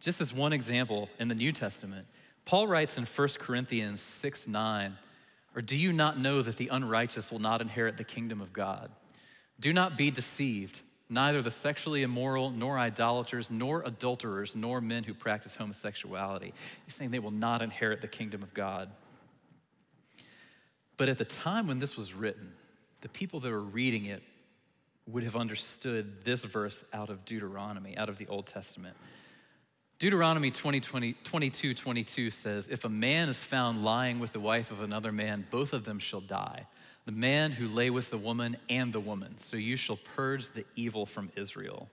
Just 0.00 0.20
as 0.20 0.34
one 0.34 0.52
example 0.52 1.08
in 1.20 1.28
the 1.28 1.36
New 1.36 1.52
Testament, 1.52 2.08
Paul 2.46 2.68
writes 2.68 2.96
in 2.96 3.04
1 3.04 3.28
Corinthians 3.40 4.00
6 4.00 4.46
9, 4.46 4.96
or 5.54 5.62
do 5.62 5.76
you 5.76 5.92
not 5.92 6.18
know 6.18 6.42
that 6.42 6.56
the 6.56 6.68
unrighteous 6.68 7.32
will 7.32 7.40
not 7.40 7.60
inherit 7.60 7.96
the 7.96 8.04
kingdom 8.04 8.40
of 8.40 8.52
God? 8.52 8.90
Do 9.58 9.72
not 9.72 9.96
be 9.96 10.10
deceived. 10.10 10.82
Neither 11.08 11.40
the 11.40 11.50
sexually 11.50 12.02
immoral, 12.02 12.50
nor 12.50 12.78
idolaters, 12.78 13.50
nor 13.50 13.82
adulterers, 13.82 14.56
nor 14.56 14.80
men 14.80 15.04
who 15.04 15.14
practice 15.14 15.54
homosexuality. 15.54 16.52
He's 16.84 16.94
saying 16.94 17.10
they 17.12 17.20
will 17.20 17.30
not 17.30 17.62
inherit 17.62 18.00
the 18.00 18.08
kingdom 18.08 18.42
of 18.42 18.52
God. 18.54 18.90
But 20.96 21.08
at 21.08 21.18
the 21.18 21.24
time 21.24 21.68
when 21.68 21.78
this 21.78 21.96
was 21.96 22.12
written, 22.12 22.52
the 23.02 23.08
people 23.08 23.38
that 23.40 23.50
were 23.50 23.60
reading 23.60 24.06
it 24.06 24.22
would 25.06 25.22
have 25.22 25.36
understood 25.36 26.24
this 26.24 26.44
verse 26.44 26.84
out 26.92 27.08
of 27.08 27.24
Deuteronomy, 27.24 27.96
out 27.96 28.08
of 28.08 28.18
the 28.18 28.26
Old 28.26 28.46
Testament. 28.46 28.96
Deuteronomy 29.98 30.50
20, 30.50 30.80
20, 30.80 31.14
22 31.24 31.74
22 31.74 32.30
says, 32.30 32.68
If 32.68 32.84
a 32.84 32.88
man 32.88 33.28
is 33.28 33.42
found 33.42 33.82
lying 33.82 34.18
with 34.18 34.32
the 34.32 34.40
wife 34.40 34.70
of 34.70 34.82
another 34.82 35.10
man, 35.10 35.46
both 35.50 35.72
of 35.72 35.84
them 35.84 35.98
shall 35.98 36.20
die. 36.20 36.66
The 37.06 37.12
man 37.12 37.52
who 37.52 37.66
lay 37.66 37.88
with 37.88 38.10
the 38.10 38.18
woman 38.18 38.56
and 38.68 38.92
the 38.92 39.00
woman. 39.00 39.38
So 39.38 39.56
you 39.56 39.76
shall 39.76 39.96
purge 39.96 40.50
the 40.50 40.64
evil 40.74 41.06
from 41.06 41.30
Israel. 41.36 41.88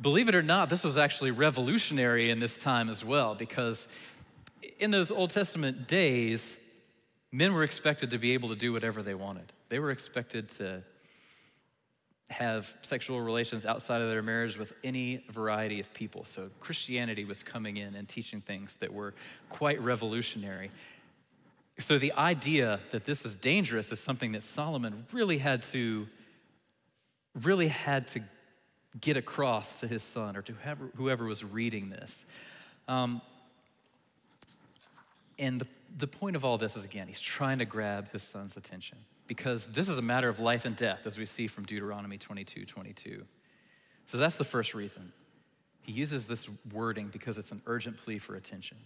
Believe 0.00 0.28
it 0.28 0.34
or 0.34 0.42
not, 0.42 0.68
this 0.68 0.84
was 0.84 0.98
actually 0.98 1.30
revolutionary 1.30 2.30
in 2.30 2.40
this 2.40 2.58
time 2.58 2.88
as 2.90 3.04
well, 3.04 3.34
because 3.34 3.86
in 4.78 4.90
those 4.90 5.10
Old 5.10 5.30
Testament 5.30 5.88
days, 5.88 6.56
men 7.32 7.52
were 7.52 7.62
expected 7.62 8.10
to 8.10 8.18
be 8.18 8.32
able 8.32 8.48
to 8.50 8.56
do 8.56 8.72
whatever 8.72 9.02
they 9.02 9.14
wanted. 9.14 9.52
They 9.68 9.78
were 9.78 9.90
expected 9.90 10.48
to 10.50 10.82
have 12.30 12.76
sexual 12.82 13.20
relations 13.20 13.66
outside 13.66 14.00
of 14.00 14.08
their 14.08 14.22
marriage 14.22 14.56
with 14.56 14.72
any 14.84 15.24
variety 15.30 15.80
of 15.80 15.92
people. 15.92 16.24
So 16.24 16.50
Christianity 16.60 17.24
was 17.24 17.42
coming 17.42 17.76
in 17.76 17.96
and 17.96 18.08
teaching 18.08 18.40
things 18.40 18.76
that 18.76 18.92
were 18.92 19.14
quite 19.48 19.80
revolutionary. 19.80 20.70
So 21.78 21.98
the 21.98 22.12
idea 22.12 22.78
that 22.90 23.04
this 23.04 23.24
is 23.24 23.36
dangerous 23.36 23.90
is 23.90 23.98
something 23.98 24.32
that 24.32 24.42
Solomon 24.42 25.04
really 25.12 25.38
had 25.38 25.62
to 25.64 26.06
really 27.42 27.68
had 27.68 28.08
to 28.08 28.20
get 29.00 29.16
across 29.16 29.80
to 29.80 29.86
his 29.86 30.02
son 30.02 30.36
or 30.36 30.42
to 30.42 30.52
whoever, 30.96 31.24
was 31.24 31.44
reading 31.44 31.90
this. 31.90 32.26
Um, 32.88 33.22
and 35.38 35.60
the, 35.60 35.66
the 35.96 36.08
point 36.08 36.34
of 36.34 36.44
all 36.44 36.58
this 36.58 36.76
is 36.76 36.84
again, 36.84 37.06
he's 37.06 37.20
trying 37.20 37.60
to 37.60 37.64
grab 37.64 38.10
his 38.10 38.22
son's 38.22 38.56
attention 38.56 38.98
because 39.30 39.66
this 39.66 39.88
is 39.88 39.96
a 39.96 40.02
matter 40.02 40.28
of 40.28 40.40
life 40.40 40.64
and 40.64 40.74
death, 40.74 41.06
as 41.06 41.16
we 41.16 41.24
see 41.24 41.46
from 41.46 41.64
Deuteronomy 41.64 42.18
22 42.18 42.64
22. 42.64 43.24
So 44.04 44.18
that's 44.18 44.34
the 44.34 44.42
first 44.42 44.74
reason. 44.74 45.12
He 45.82 45.92
uses 45.92 46.26
this 46.26 46.48
wording 46.72 47.10
because 47.12 47.38
it's 47.38 47.52
an 47.52 47.62
urgent 47.66 47.96
plea 47.96 48.18
for 48.18 48.34
attention. 48.34 48.78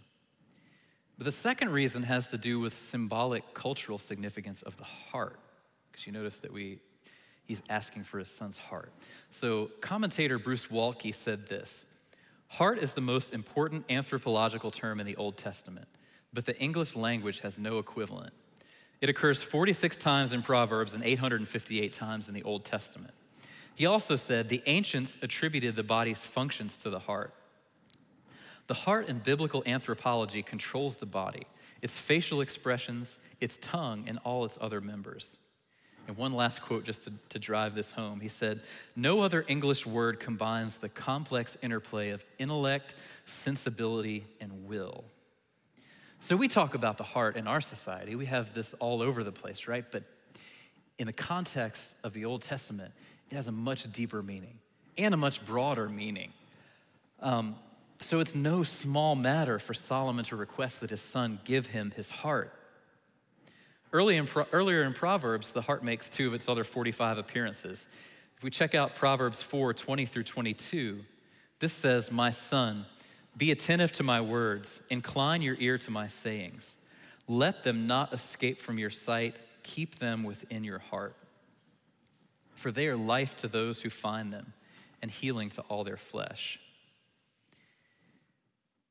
But 1.16 1.24
the 1.24 1.32
second 1.32 1.70
reason 1.70 2.02
has 2.02 2.26
to 2.26 2.36
do 2.36 2.60
with 2.60 2.78
symbolic 2.78 3.54
cultural 3.54 3.98
significance 3.98 4.60
of 4.60 4.76
the 4.76 4.84
heart, 4.84 5.40
because 5.90 6.06
you 6.06 6.12
notice 6.12 6.36
that 6.40 6.52
we 6.52 6.80
he's 7.46 7.62
asking 7.70 8.02
for 8.02 8.18
his 8.18 8.28
son's 8.28 8.58
heart. 8.58 8.92
So 9.30 9.70
commentator 9.80 10.38
Bruce 10.38 10.66
Waltke 10.66 11.14
said 11.14 11.48
this: 11.48 11.86
Heart 12.48 12.80
is 12.80 12.92
the 12.92 13.00
most 13.00 13.32
important 13.32 13.86
anthropological 13.88 14.70
term 14.70 15.00
in 15.00 15.06
the 15.06 15.16
Old 15.16 15.38
Testament, 15.38 15.88
but 16.34 16.44
the 16.44 16.58
English 16.58 16.96
language 16.96 17.40
has 17.40 17.56
no 17.56 17.78
equivalent. 17.78 18.34
It 19.04 19.10
occurs 19.10 19.42
46 19.42 19.98
times 19.98 20.32
in 20.32 20.40
Proverbs 20.40 20.94
and 20.94 21.04
858 21.04 21.92
times 21.92 22.26
in 22.28 22.34
the 22.34 22.42
Old 22.42 22.64
Testament. 22.64 23.12
He 23.74 23.84
also 23.84 24.16
said 24.16 24.48
the 24.48 24.62
ancients 24.64 25.18
attributed 25.20 25.76
the 25.76 25.82
body's 25.82 26.24
functions 26.24 26.78
to 26.78 26.88
the 26.88 27.00
heart. 27.00 27.34
The 28.66 28.72
heart 28.72 29.10
in 29.10 29.18
biblical 29.18 29.62
anthropology 29.66 30.42
controls 30.42 30.96
the 30.96 31.04
body, 31.04 31.46
its 31.82 31.98
facial 31.98 32.40
expressions, 32.40 33.18
its 33.42 33.58
tongue, 33.60 34.04
and 34.06 34.18
all 34.24 34.46
its 34.46 34.56
other 34.58 34.80
members. 34.80 35.36
And 36.08 36.16
one 36.16 36.32
last 36.32 36.62
quote 36.62 36.84
just 36.84 37.04
to, 37.04 37.12
to, 37.28 37.38
drive 37.38 37.74
this 37.74 37.90
home. 37.90 38.20
He 38.20 38.28
said, 38.28 38.62
No 38.96 39.20
other 39.20 39.44
English 39.48 39.84
word 39.84 40.18
combines 40.18 40.78
the 40.78 40.88
complex 40.88 41.58
interplay 41.60 42.08
of 42.08 42.24
intellect, 42.38 42.94
sensibility, 43.26 44.24
and 44.40 44.66
will. 44.66 45.04
So 46.24 46.36
we 46.36 46.48
talk 46.48 46.74
about 46.74 46.96
the 46.96 47.04
heart 47.04 47.36
in 47.36 47.46
our 47.46 47.60
society. 47.60 48.14
We 48.14 48.24
have 48.24 48.54
this 48.54 48.72
all 48.78 49.02
over 49.02 49.22
the 49.22 49.30
place, 49.30 49.68
right? 49.68 49.84
But 49.90 50.04
in 50.96 51.06
the 51.06 51.12
context 51.12 51.94
of 52.02 52.14
the 52.14 52.24
Old 52.24 52.40
Testament, 52.40 52.94
it 53.30 53.34
has 53.34 53.46
a 53.46 53.52
much 53.52 53.92
deeper 53.92 54.22
meaning 54.22 54.58
and 54.96 55.12
a 55.12 55.18
much 55.18 55.44
broader 55.44 55.86
meaning. 55.86 56.32
Um, 57.20 57.56
so 57.98 58.20
it's 58.20 58.34
no 58.34 58.62
small 58.62 59.14
matter 59.14 59.58
for 59.58 59.74
Solomon 59.74 60.24
to 60.24 60.36
request 60.36 60.80
that 60.80 60.88
his 60.88 61.02
son 61.02 61.40
give 61.44 61.66
him 61.66 61.92
his 61.94 62.08
heart. 62.08 62.54
Early 63.92 64.16
in, 64.16 64.26
earlier 64.50 64.82
in 64.82 64.94
Proverbs, 64.94 65.50
the 65.50 65.60
heart 65.60 65.84
makes 65.84 66.08
two 66.08 66.26
of 66.26 66.32
its 66.32 66.48
other 66.48 66.64
45 66.64 67.18
appearances. 67.18 67.86
If 68.38 68.42
we 68.42 68.48
check 68.48 68.74
out 68.74 68.94
Proverbs 68.94 69.42
4 69.42 69.74
20 69.74 70.06
through 70.06 70.24
22, 70.24 71.00
this 71.58 71.74
says, 71.74 72.10
My 72.10 72.30
son, 72.30 72.86
Be 73.36 73.50
attentive 73.50 73.92
to 73.92 74.02
my 74.02 74.20
words, 74.20 74.80
incline 74.90 75.42
your 75.42 75.56
ear 75.58 75.78
to 75.78 75.90
my 75.90 76.06
sayings. 76.06 76.78
Let 77.26 77.64
them 77.64 77.86
not 77.86 78.12
escape 78.12 78.60
from 78.60 78.78
your 78.78 78.90
sight, 78.90 79.34
keep 79.62 79.98
them 79.98 80.22
within 80.22 80.62
your 80.62 80.78
heart. 80.78 81.16
For 82.54 82.70
they 82.70 82.86
are 82.86 82.96
life 82.96 83.34
to 83.36 83.48
those 83.48 83.82
who 83.82 83.90
find 83.90 84.32
them 84.32 84.52
and 85.02 85.10
healing 85.10 85.50
to 85.50 85.62
all 85.62 85.84
their 85.84 85.96
flesh. 85.96 86.60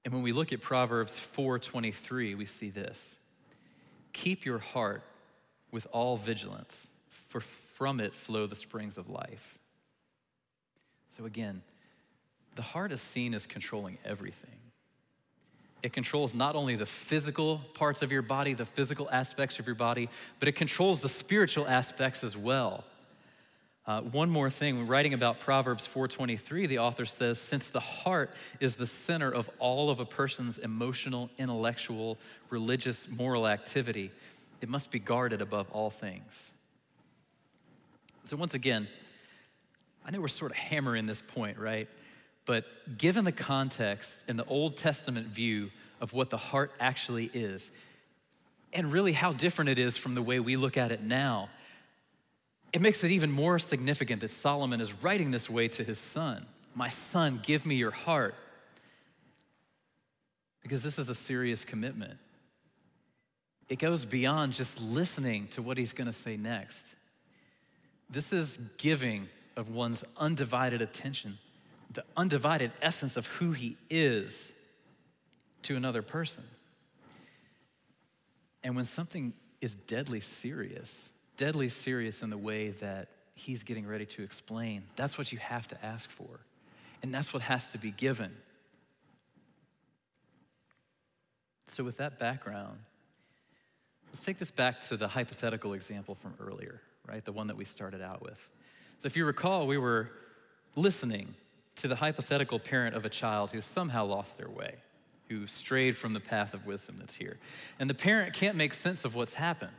And 0.03 0.13
when 0.13 0.23
we 0.23 0.33
look 0.33 0.51
at 0.51 0.59
Proverbs 0.59 1.17
4:23, 1.17 2.35
we 2.35 2.45
see 2.45 2.69
this. 2.69 3.17
Keep 4.11 4.45
your 4.45 4.59
heart 4.59 5.03
with 5.71 5.87
all 5.91 6.17
vigilance, 6.17 6.89
for 7.09 7.39
from 7.39 7.99
it 7.99 8.13
flow 8.13 8.45
the 8.45 8.55
springs 8.55 8.97
of 8.97 9.09
life. 9.09 9.57
So 11.09 11.25
again, 11.25 11.63
the 12.55 12.61
heart 12.61 12.91
is 12.91 13.01
seen 13.01 13.33
as 13.33 13.45
controlling 13.45 13.97
everything. 14.05 14.51
It 15.81 15.91
controls 15.91 16.33
not 16.33 16.55
only 16.55 16.75
the 16.75 16.85
physical 16.85 17.59
parts 17.73 18.01
of 18.01 18.11
your 18.11 18.21
body, 18.21 18.53
the 18.53 18.65
physical 18.65 19.09
aspects 19.11 19.59
of 19.59 19.65
your 19.65 19.75
body, 19.75 20.09
but 20.39 20.47
it 20.47 20.53
controls 20.53 21.01
the 21.01 21.09
spiritual 21.09 21.67
aspects 21.67 22.23
as 22.23 22.37
well. 22.37 22.85
Uh, 23.85 23.99
one 24.01 24.29
more 24.29 24.49
thing, 24.49 24.77
when 24.77 24.87
writing 24.87 25.13
about 25.13 25.41
Proverbs 25.41 25.85
4:23, 25.85 26.67
the 26.67 26.79
author 26.79 27.05
says, 27.05 27.37
"Since 27.37 27.69
the 27.69 27.81
heart 27.81 28.33
is 28.61 28.77
the 28.77 28.87
center 28.87 29.29
of 29.29 29.49
all 29.59 29.89
of 29.89 29.99
a 29.99 30.05
person's 30.05 30.57
emotional, 30.57 31.29
intellectual, 31.37 32.17
religious, 32.49 33.09
moral 33.09 33.45
activity, 33.45 34.11
it 34.61 34.69
must 34.69 34.89
be 34.89 34.99
guarded 34.99 35.41
above 35.41 35.69
all 35.71 35.89
things." 35.89 36.53
So 38.23 38.37
once 38.37 38.53
again, 38.53 38.87
I 40.05 40.11
know 40.11 40.21
we're 40.21 40.29
sort 40.29 40.51
of 40.51 40.57
hammering 40.57 41.05
this 41.05 41.21
point, 41.21 41.57
right? 41.57 41.89
But 42.45 42.65
given 42.97 43.25
the 43.25 43.31
context 43.31 44.25
in 44.27 44.37
the 44.37 44.45
Old 44.45 44.77
Testament 44.77 45.27
view 45.27 45.71
of 46.01 46.13
what 46.13 46.29
the 46.29 46.37
heart 46.37 46.71
actually 46.79 47.29
is, 47.33 47.71
and 48.73 48.91
really 48.91 49.13
how 49.13 49.33
different 49.33 49.69
it 49.69 49.79
is 49.79 49.95
from 49.95 50.15
the 50.15 50.21
way 50.21 50.39
we 50.39 50.55
look 50.55 50.77
at 50.77 50.91
it 50.91 51.01
now, 51.01 51.49
it 52.73 52.81
makes 52.81 53.03
it 53.03 53.11
even 53.11 53.31
more 53.31 53.59
significant 53.59 54.21
that 54.21 54.31
Solomon 54.31 54.81
is 54.81 55.03
writing 55.03 55.31
this 55.31 55.49
way 55.49 55.67
to 55.69 55.83
his 55.83 55.99
son 55.99 56.45
My 56.75 56.89
son, 56.89 57.39
give 57.43 57.65
me 57.65 57.75
your 57.75 57.91
heart. 57.91 58.35
Because 60.63 60.81
this 60.81 60.97
is 60.97 61.09
a 61.09 61.15
serious 61.15 61.63
commitment. 61.65 62.17
It 63.69 63.79
goes 63.79 64.05
beyond 64.05 64.53
just 64.53 64.81
listening 64.81 65.47
to 65.49 65.61
what 65.61 65.77
he's 65.77 65.93
going 65.93 66.07
to 66.07 66.13
say 66.13 66.37
next. 66.37 66.95
This 68.09 68.33
is 68.33 68.57
giving 68.77 69.27
of 69.55 69.69
one's 69.69 70.03
undivided 70.17 70.81
attention 70.81 71.37
the 71.93 72.03
undivided 72.17 72.71
essence 72.81 73.17
of 73.17 73.27
who 73.27 73.51
he 73.51 73.77
is 73.89 74.53
to 75.63 75.75
another 75.75 76.01
person. 76.01 76.43
And 78.63 78.75
when 78.75 78.85
something 78.85 79.33
is 79.61 79.75
deadly 79.75 80.21
serious, 80.21 81.09
deadly 81.37 81.69
serious 81.69 82.21
in 82.21 82.29
the 82.29 82.37
way 82.37 82.69
that 82.69 83.09
he's 83.35 83.63
getting 83.63 83.87
ready 83.87 84.05
to 84.05 84.23
explain, 84.23 84.83
that's 84.95 85.17
what 85.17 85.31
you 85.31 85.37
have 85.37 85.67
to 85.69 85.85
ask 85.85 86.09
for. 86.09 86.39
And 87.01 87.13
that's 87.13 87.33
what 87.33 87.43
has 87.43 87.71
to 87.73 87.77
be 87.77 87.91
given. 87.91 88.31
So, 91.67 91.83
with 91.83 91.97
that 91.97 92.17
background, 92.19 92.77
let's 94.07 94.23
take 94.23 94.37
this 94.37 94.51
back 94.51 94.79
to 94.81 94.97
the 94.97 95.07
hypothetical 95.07 95.73
example 95.73 96.15
from 96.15 96.35
earlier, 96.39 96.81
right? 97.07 97.25
The 97.25 97.31
one 97.31 97.47
that 97.47 97.57
we 97.57 97.65
started 97.65 98.01
out 98.01 98.21
with. 98.21 98.49
So, 98.99 99.07
if 99.07 99.17
you 99.17 99.25
recall, 99.25 99.65
we 99.65 99.77
were 99.77 100.11
listening 100.75 101.35
to 101.77 101.87
the 101.87 101.95
hypothetical 101.95 102.59
parent 102.59 102.95
of 102.95 103.05
a 103.05 103.09
child 103.09 103.51
who 103.51 103.61
somehow 103.61 104.05
lost 104.05 104.37
their 104.37 104.49
way, 104.49 104.75
who 105.29 105.47
strayed 105.47 105.97
from 105.97 106.13
the 106.13 106.19
path 106.19 106.53
of 106.53 106.65
wisdom 106.65 106.97
that's 106.97 107.15
here. 107.15 107.37
And 107.79 107.89
the 107.89 107.95
parent 107.95 108.33
can't 108.33 108.55
make 108.55 108.73
sense 108.73 109.05
of 109.05 109.15
what's 109.15 109.33
happened. 109.33 109.71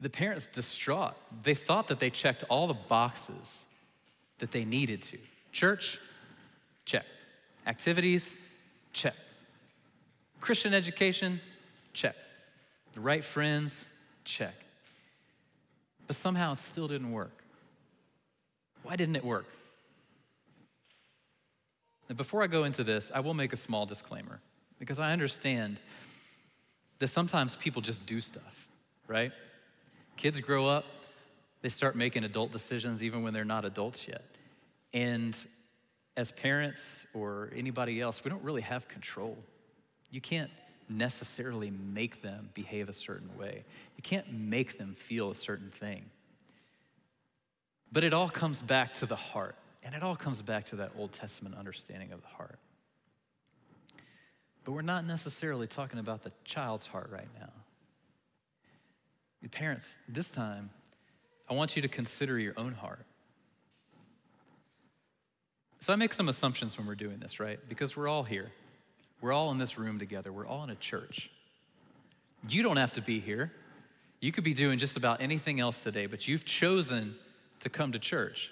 The 0.00 0.10
parent's 0.10 0.46
distraught. 0.46 1.14
They 1.42 1.54
thought 1.54 1.88
that 1.88 2.00
they 2.00 2.10
checked 2.10 2.44
all 2.50 2.66
the 2.66 2.74
boxes 2.74 3.64
that 4.38 4.50
they 4.50 4.64
needed 4.64 5.00
to. 5.02 5.18
Church, 5.52 5.98
check. 6.84 7.06
Activities, 7.66 8.36
check. 8.92 9.14
Christian 10.40 10.74
education, 10.74 11.40
check. 11.94 12.14
The 12.92 13.00
right 13.00 13.24
friends, 13.24 13.86
check. 14.24 14.54
But 16.06 16.16
somehow 16.16 16.52
it 16.52 16.58
still 16.58 16.86
didn't 16.86 17.10
work. 17.10 17.42
Why 18.82 18.96
didn't 18.96 19.16
it 19.16 19.24
work? 19.24 19.46
Now, 22.08 22.14
before 22.14 22.42
I 22.42 22.46
go 22.46 22.64
into 22.64 22.84
this, 22.84 23.10
I 23.14 23.20
will 23.20 23.34
make 23.34 23.52
a 23.52 23.56
small 23.56 23.86
disclaimer 23.86 24.40
because 24.78 24.98
I 24.98 25.12
understand 25.12 25.78
that 26.98 27.08
sometimes 27.08 27.56
people 27.56 27.82
just 27.82 28.06
do 28.06 28.20
stuff, 28.20 28.68
right? 29.06 29.32
Kids 30.16 30.40
grow 30.40 30.66
up, 30.66 30.84
they 31.62 31.68
start 31.68 31.96
making 31.96 32.24
adult 32.24 32.52
decisions 32.52 33.02
even 33.02 33.22
when 33.22 33.32
they're 33.32 33.44
not 33.44 33.64
adults 33.64 34.06
yet. 34.08 34.24
And 34.94 35.36
as 36.16 36.30
parents 36.32 37.06
or 37.12 37.50
anybody 37.54 38.00
else, 38.00 38.24
we 38.24 38.30
don't 38.30 38.42
really 38.42 38.62
have 38.62 38.88
control. 38.88 39.36
You 40.10 40.20
can't 40.20 40.50
necessarily 40.88 41.70
make 41.70 42.22
them 42.22 42.48
behave 42.54 42.88
a 42.88 42.92
certain 42.92 43.36
way, 43.36 43.64
you 43.96 44.02
can't 44.02 44.32
make 44.32 44.78
them 44.78 44.94
feel 44.94 45.30
a 45.30 45.34
certain 45.34 45.70
thing. 45.70 46.04
But 47.92 48.04
it 48.04 48.12
all 48.12 48.28
comes 48.28 48.62
back 48.62 48.94
to 48.94 49.06
the 49.06 49.16
heart. 49.16 49.56
And 49.86 49.94
it 49.94 50.02
all 50.02 50.16
comes 50.16 50.42
back 50.42 50.64
to 50.66 50.76
that 50.76 50.90
Old 50.98 51.12
Testament 51.12 51.54
understanding 51.54 52.10
of 52.10 52.20
the 52.20 52.26
heart. 52.26 52.58
But 54.64 54.72
we're 54.72 54.82
not 54.82 55.06
necessarily 55.06 55.68
talking 55.68 56.00
about 56.00 56.24
the 56.24 56.32
child's 56.44 56.88
heart 56.88 57.08
right 57.12 57.28
now. 57.38 57.50
Parents, 59.52 59.96
this 60.08 60.28
time, 60.32 60.70
I 61.48 61.54
want 61.54 61.76
you 61.76 61.82
to 61.82 61.88
consider 61.88 62.36
your 62.36 62.54
own 62.56 62.72
heart. 62.72 63.06
So 65.78 65.92
I 65.92 65.96
make 65.96 66.12
some 66.12 66.28
assumptions 66.28 66.76
when 66.76 66.88
we're 66.88 66.96
doing 66.96 67.20
this, 67.20 67.38
right? 67.38 67.60
Because 67.68 67.96
we're 67.96 68.08
all 68.08 68.24
here. 68.24 68.50
We're 69.20 69.32
all 69.32 69.52
in 69.52 69.58
this 69.58 69.78
room 69.78 70.00
together. 70.00 70.32
We're 70.32 70.48
all 70.48 70.64
in 70.64 70.70
a 70.70 70.74
church. 70.74 71.30
You 72.48 72.64
don't 72.64 72.76
have 72.76 72.90
to 72.94 73.02
be 73.02 73.20
here. 73.20 73.52
You 74.20 74.32
could 74.32 74.42
be 74.42 74.52
doing 74.52 74.80
just 74.80 74.96
about 74.96 75.20
anything 75.20 75.60
else 75.60 75.80
today, 75.80 76.06
but 76.06 76.26
you've 76.26 76.44
chosen 76.44 77.14
to 77.60 77.68
come 77.68 77.92
to 77.92 78.00
church. 78.00 78.50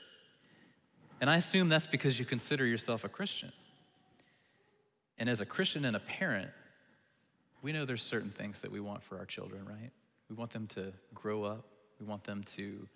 And 1.20 1.30
I 1.30 1.36
assume 1.36 1.68
that's 1.68 1.86
because 1.86 2.18
you 2.18 2.24
consider 2.24 2.66
yourself 2.66 3.04
a 3.04 3.08
Christian. 3.08 3.52
And 5.18 5.28
as 5.28 5.40
a 5.40 5.46
Christian 5.46 5.84
and 5.84 5.96
a 5.96 6.00
parent, 6.00 6.50
we 7.62 7.72
know 7.72 7.84
there's 7.84 8.02
certain 8.02 8.30
things 8.30 8.60
that 8.60 8.70
we 8.70 8.80
want 8.80 9.02
for 9.02 9.18
our 9.18 9.24
children, 9.24 9.64
right? 9.64 9.90
We 10.28 10.36
want 10.36 10.50
them 10.50 10.66
to 10.68 10.92
grow 11.14 11.44
up, 11.44 11.64
we 12.00 12.06
want 12.06 12.24
them 12.24 12.42
to 12.56 12.88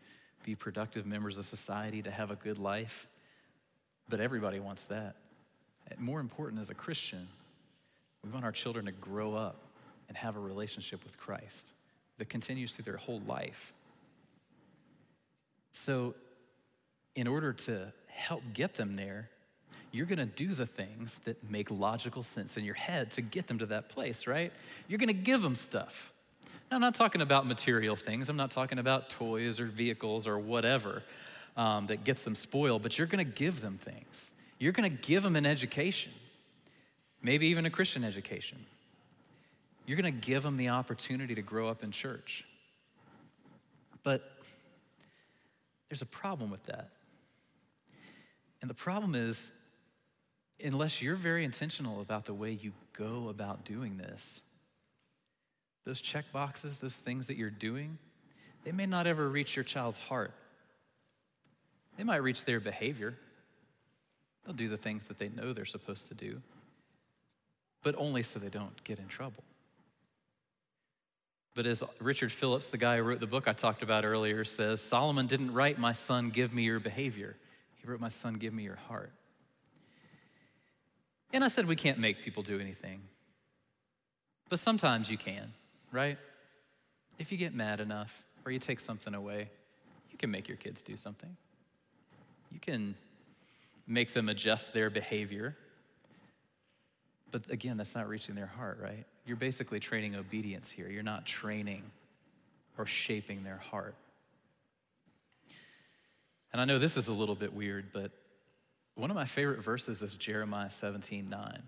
be 0.44 0.54
productive 0.54 1.06
members 1.06 1.38
of 1.38 1.46
society, 1.46 2.02
to 2.02 2.10
have 2.10 2.30
a 2.30 2.36
good 2.36 2.58
life. 2.58 3.06
But 4.08 4.20
everybody 4.20 4.60
wants 4.60 4.84
that. 4.86 5.16
More 5.98 6.20
important, 6.20 6.60
as 6.60 6.70
a 6.70 6.74
Christian, 6.74 7.28
we 8.22 8.30
want 8.30 8.44
our 8.44 8.52
children 8.52 8.86
to 8.86 8.92
grow 8.92 9.34
up 9.34 9.56
and 10.08 10.16
have 10.16 10.36
a 10.36 10.40
relationship 10.40 11.02
with 11.04 11.16
Christ 11.18 11.72
that 12.18 12.28
continues 12.28 12.74
through 12.74 12.84
their 12.84 12.96
whole 12.96 13.22
life. 13.26 13.72
So, 15.70 16.14
in 17.14 17.26
order 17.26 17.52
to 17.52 17.92
help 18.18 18.42
get 18.52 18.74
them 18.74 18.94
there, 18.94 19.30
you're 19.90 20.06
gonna 20.06 20.26
do 20.26 20.48
the 20.48 20.66
things 20.66 21.18
that 21.24 21.50
make 21.50 21.70
logical 21.70 22.22
sense 22.22 22.56
in 22.56 22.64
your 22.64 22.74
head 22.74 23.10
to 23.12 23.22
get 23.22 23.46
them 23.46 23.58
to 23.58 23.66
that 23.66 23.88
place, 23.88 24.26
right? 24.26 24.52
You're 24.86 24.98
gonna 24.98 25.12
give 25.12 25.40
them 25.40 25.54
stuff. 25.54 26.12
Now, 26.70 26.76
I'm 26.76 26.80
not 26.82 26.94
talking 26.94 27.22
about 27.22 27.46
material 27.46 27.96
things, 27.96 28.28
I'm 28.28 28.36
not 28.36 28.50
talking 28.50 28.78
about 28.78 29.08
toys 29.08 29.58
or 29.58 29.66
vehicles 29.66 30.26
or 30.26 30.38
whatever 30.38 31.02
um, 31.56 31.86
that 31.86 32.04
gets 32.04 32.22
them 32.24 32.34
spoiled, 32.34 32.82
but 32.82 32.98
you're 32.98 33.06
gonna 33.06 33.24
give 33.24 33.60
them 33.60 33.78
things. 33.78 34.32
You're 34.58 34.72
gonna 34.72 34.88
give 34.90 35.22
them 35.22 35.36
an 35.36 35.46
education, 35.46 36.12
maybe 37.22 37.46
even 37.46 37.64
a 37.64 37.70
Christian 37.70 38.04
education. 38.04 38.58
You're 39.86 39.96
gonna 39.96 40.10
give 40.10 40.42
them 40.42 40.58
the 40.58 40.68
opportunity 40.68 41.34
to 41.34 41.42
grow 41.42 41.68
up 41.68 41.82
in 41.82 41.92
church. 41.92 42.44
But 44.02 44.22
there's 45.88 46.02
a 46.02 46.06
problem 46.06 46.50
with 46.50 46.64
that. 46.64 46.90
And 48.60 48.68
the 48.68 48.74
problem 48.74 49.14
is, 49.14 49.52
unless 50.62 51.00
you're 51.00 51.16
very 51.16 51.44
intentional 51.44 52.00
about 52.00 52.24
the 52.24 52.34
way 52.34 52.50
you 52.50 52.72
go 52.92 53.28
about 53.28 53.64
doing 53.64 53.96
this, 53.96 54.42
those 55.84 56.00
check 56.00 56.30
boxes, 56.32 56.78
those 56.78 56.96
things 56.96 57.28
that 57.28 57.36
you're 57.36 57.50
doing, 57.50 57.98
they 58.64 58.72
may 58.72 58.86
not 58.86 59.06
ever 59.06 59.28
reach 59.28 59.56
your 59.56 59.64
child's 59.64 60.00
heart. 60.00 60.32
They 61.96 62.04
might 62.04 62.22
reach 62.22 62.44
their 62.44 62.60
behavior. 62.60 63.16
They'll 64.44 64.54
do 64.54 64.68
the 64.68 64.76
things 64.76 65.08
that 65.08 65.18
they 65.18 65.28
know 65.28 65.52
they're 65.52 65.64
supposed 65.64 66.08
to 66.08 66.14
do, 66.14 66.42
but 67.82 67.94
only 67.96 68.22
so 68.22 68.38
they 68.38 68.48
don't 68.48 68.82
get 68.84 68.98
in 68.98 69.06
trouble. 69.06 69.44
But 71.54 71.66
as 71.66 71.82
Richard 72.00 72.30
Phillips, 72.30 72.70
the 72.70 72.78
guy 72.78 72.98
who 72.98 73.02
wrote 73.02 73.20
the 73.20 73.26
book 73.26 73.48
I 73.48 73.52
talked 73.52 73.82
about 73.82 74.04
earlier, 74.04 74.44
says, 74.44 74.80
Solomon 74.80 75.26
didn't 75.26 75.52
write, 75.52 75.78
My 75.78 75.92
son, 75.92 76.30
give 76.30 76.54
me 76.54 76.62
your 76.62 76.78
behavior. 76.78 77.36
He 77.80 77.88
wrote, 77.88 78.00
My 78.00 78.08
son, 78.08 78.34
give 78.34 78.52
me 78.52 78.62
your 78.62 78.76
heart. 78.76 79.12
And 81.32 81.44
I 81.44 81.48
said 81.48 81.66
we 81.66 81.76
can't 81.76 81.98
make 81.98 82.22
people 82.22 82.42
do 82.42 82.58
anything. 82.58 83.02
But 84.48 84.58
sometimes 84.58 85.10
you 85.10 85.18
can, 85.18 85.52
right? 85.92 86.18
If 87.18 87.32
you 87.32 87.38
get 87.38 87.54
mad 87.54 87.80
enough 87.80 88.24
or 88.44 88.52
you 88.52 88.58
take 88.58 88.80
something 88.80 89.14
away, 89.14 89.50
you 90.10 90.18
can 90.18 90.30
make 90.30 90.48
your 90.48 90.56
kids 90.56 90.82
do 90.82 90.96
something. 90.96 91.36
You 92.50 92.60
can 92.60 92.94
make 93.86 94.12
them 94.14 94.28
adjust 94.28 94.72
their 94.72 94.88
behavior. 94.88 95.56
But 97.30 97.50
again, 97.50 97.76
that's 97.76 97.94
not 97.94 98.08
reaching 98.08 98.34
their 98.34 98.46
heart, 98.46 98.78
right? 98.82 99.04
You're 99.26 99.36
basically 99.36 99.80
training 99.80 100.16
obedience 100.16 100.70
here. 100.70 100.88
You're 100.88 101.02
not 101.02 101.26
training 101.26 101.82
or 102.78 102.86
shaping 102.86 103.44
their 103.44 103.58
heart. 103.58 103.94
And 106.52 106.60
I 106.60 106.64
know 106.64 106.78
this 106.78 106.96
is 106.96 107.08
a 107.08 107.12
little 107.12 107.34
bit 107.34 107.52
weird, 107.52 107.92
but 107.92 108.10
one 108.94 109.10
of 109.10 109.14
my 109.14 109.26
favorite 109.26 109.62
verses 109.62 110.02
is 110.02 110.14
Jeremiah 110.14 110.70
17 110.70 111.28
9. 111.28 111.62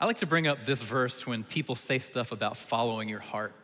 I 0.00 0.06
like 0.06 0.18
to 0.18 0.26
bring 0.26 0.46
up 0.46 0.64
this 0.64 0.82
verse 0.82 1.26
when 1.26 1.44
people 1.44 1.76
say 1.76 1.98
stuff 1.98 2.32
about 2.32 2.56
following 2.56 3.08
your 3.08 3.20
heart 3.20 3.54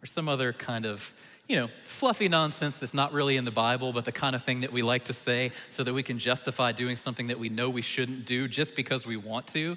or 0.00 0.06
some 0.06 0.28
other 0.28 0.52
kind 0.52 0.86
of, 0.86 1.14
you 1.48 1.56
know, 1.56 1.68
fluffy 1.84 2.28
nonsense 2.28 2.76
that's 2.76 2.94
not 2.94 3.12
really 3.12 3.36
in 3.36 3.44
the 3.44 3.50
Bible, 3.50 3.92
but 3.92 4.04
the 4.04 4.12
kind 4.12 4.36
of 4.36 4.44
thing 4.44 4.60
that 4.60 4.72
we 4.72 4.82
like 4.82 5.06
to 5.06 5.12
say 5.12 5.50
so 5.70 5.82
that 5.82 5.92
we 5.92 6.04
can 6.04 6.18
justify 6.18 6.70
doing 6.70 6.94
something 6.94 7.26
that 7.26 7.38
we 7.38 7.48
know 7.48 7.68
we 7.68 7.82
shouldn't 7.82 8.26
do 8.26 8.46
just 8.46 8.76
because 8.76 9.06
we 9.06 9.16
want 9.16 9.48
to 9.48 9.76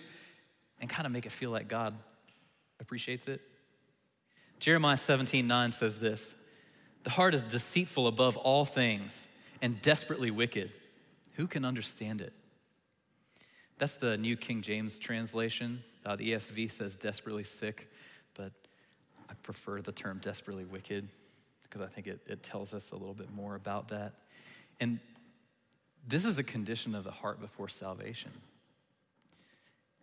and 0.80 0.90
kind 0.90 1.06
of 1.06 1.12
make 1.12 1.26
it 1.26 1.32
feel 1.32 1.50
like 1.50 1.68
God 1.68 1.96
appreciates 2.80 3.28
it. 3.28 3.42
Jeremiah 4.60 4.98
17 4.98 5.48
9 5.48 5.72
says 5.72 6.00
this 6.00 6.36
The 7.04 7.10
heart 7.10 7.34
is 7.34 7.44
deceitful 7.44 8.08
above 8.08 8.38
all 8.38 8.66
things 8.66 9.28
and 9.62 9.82
desperately 9.82 10.32
wicked. 10.32 10.72
Who 11.34 11.48
can 11.48 11.66
understand 11.66 12.22
it? 12.22 12.34
That's 13.78 13.98
the 13.98 14.18
New 14.18 14.38
King 14.38 14.62
James 14.62 14.98
translation. 15.00 15.84
Uh, 16.06 16.16
the 16.16 16.34
ESV 16.34 16.70
says 16.70 16.96
desperately 16.96 17.44
sick, 17.44 17.92
but 18.36 18.52
I 19.30 19.34
prefer 19.42 19.82
the 19.82 19.92
term 19.92 20.20
desperately 20.22 20.66
wicked 20.66 21.08
because 21.64 21.82
I 21.82 21.88
think 21.88 22.08
it, 22.08 22.20
it 22.28 22.44
tells 22.44 22.74
us 22.74 22.92
a 22.92 22.96
little 22.96 23.14
bit 23.14 23.32
more 23.32 23.56
about 23.56 23.88
that. 23.88 24.14
And 24.80 25.00
this 26.08 26.26
is 26.26 26.36
the 26.36 26.44
condition 26.44 26.94
of 26.96 27.04
the 27.04 27.12
heart 27.12 27.40
before 27.40 27.70
salvation. 27.70 28.32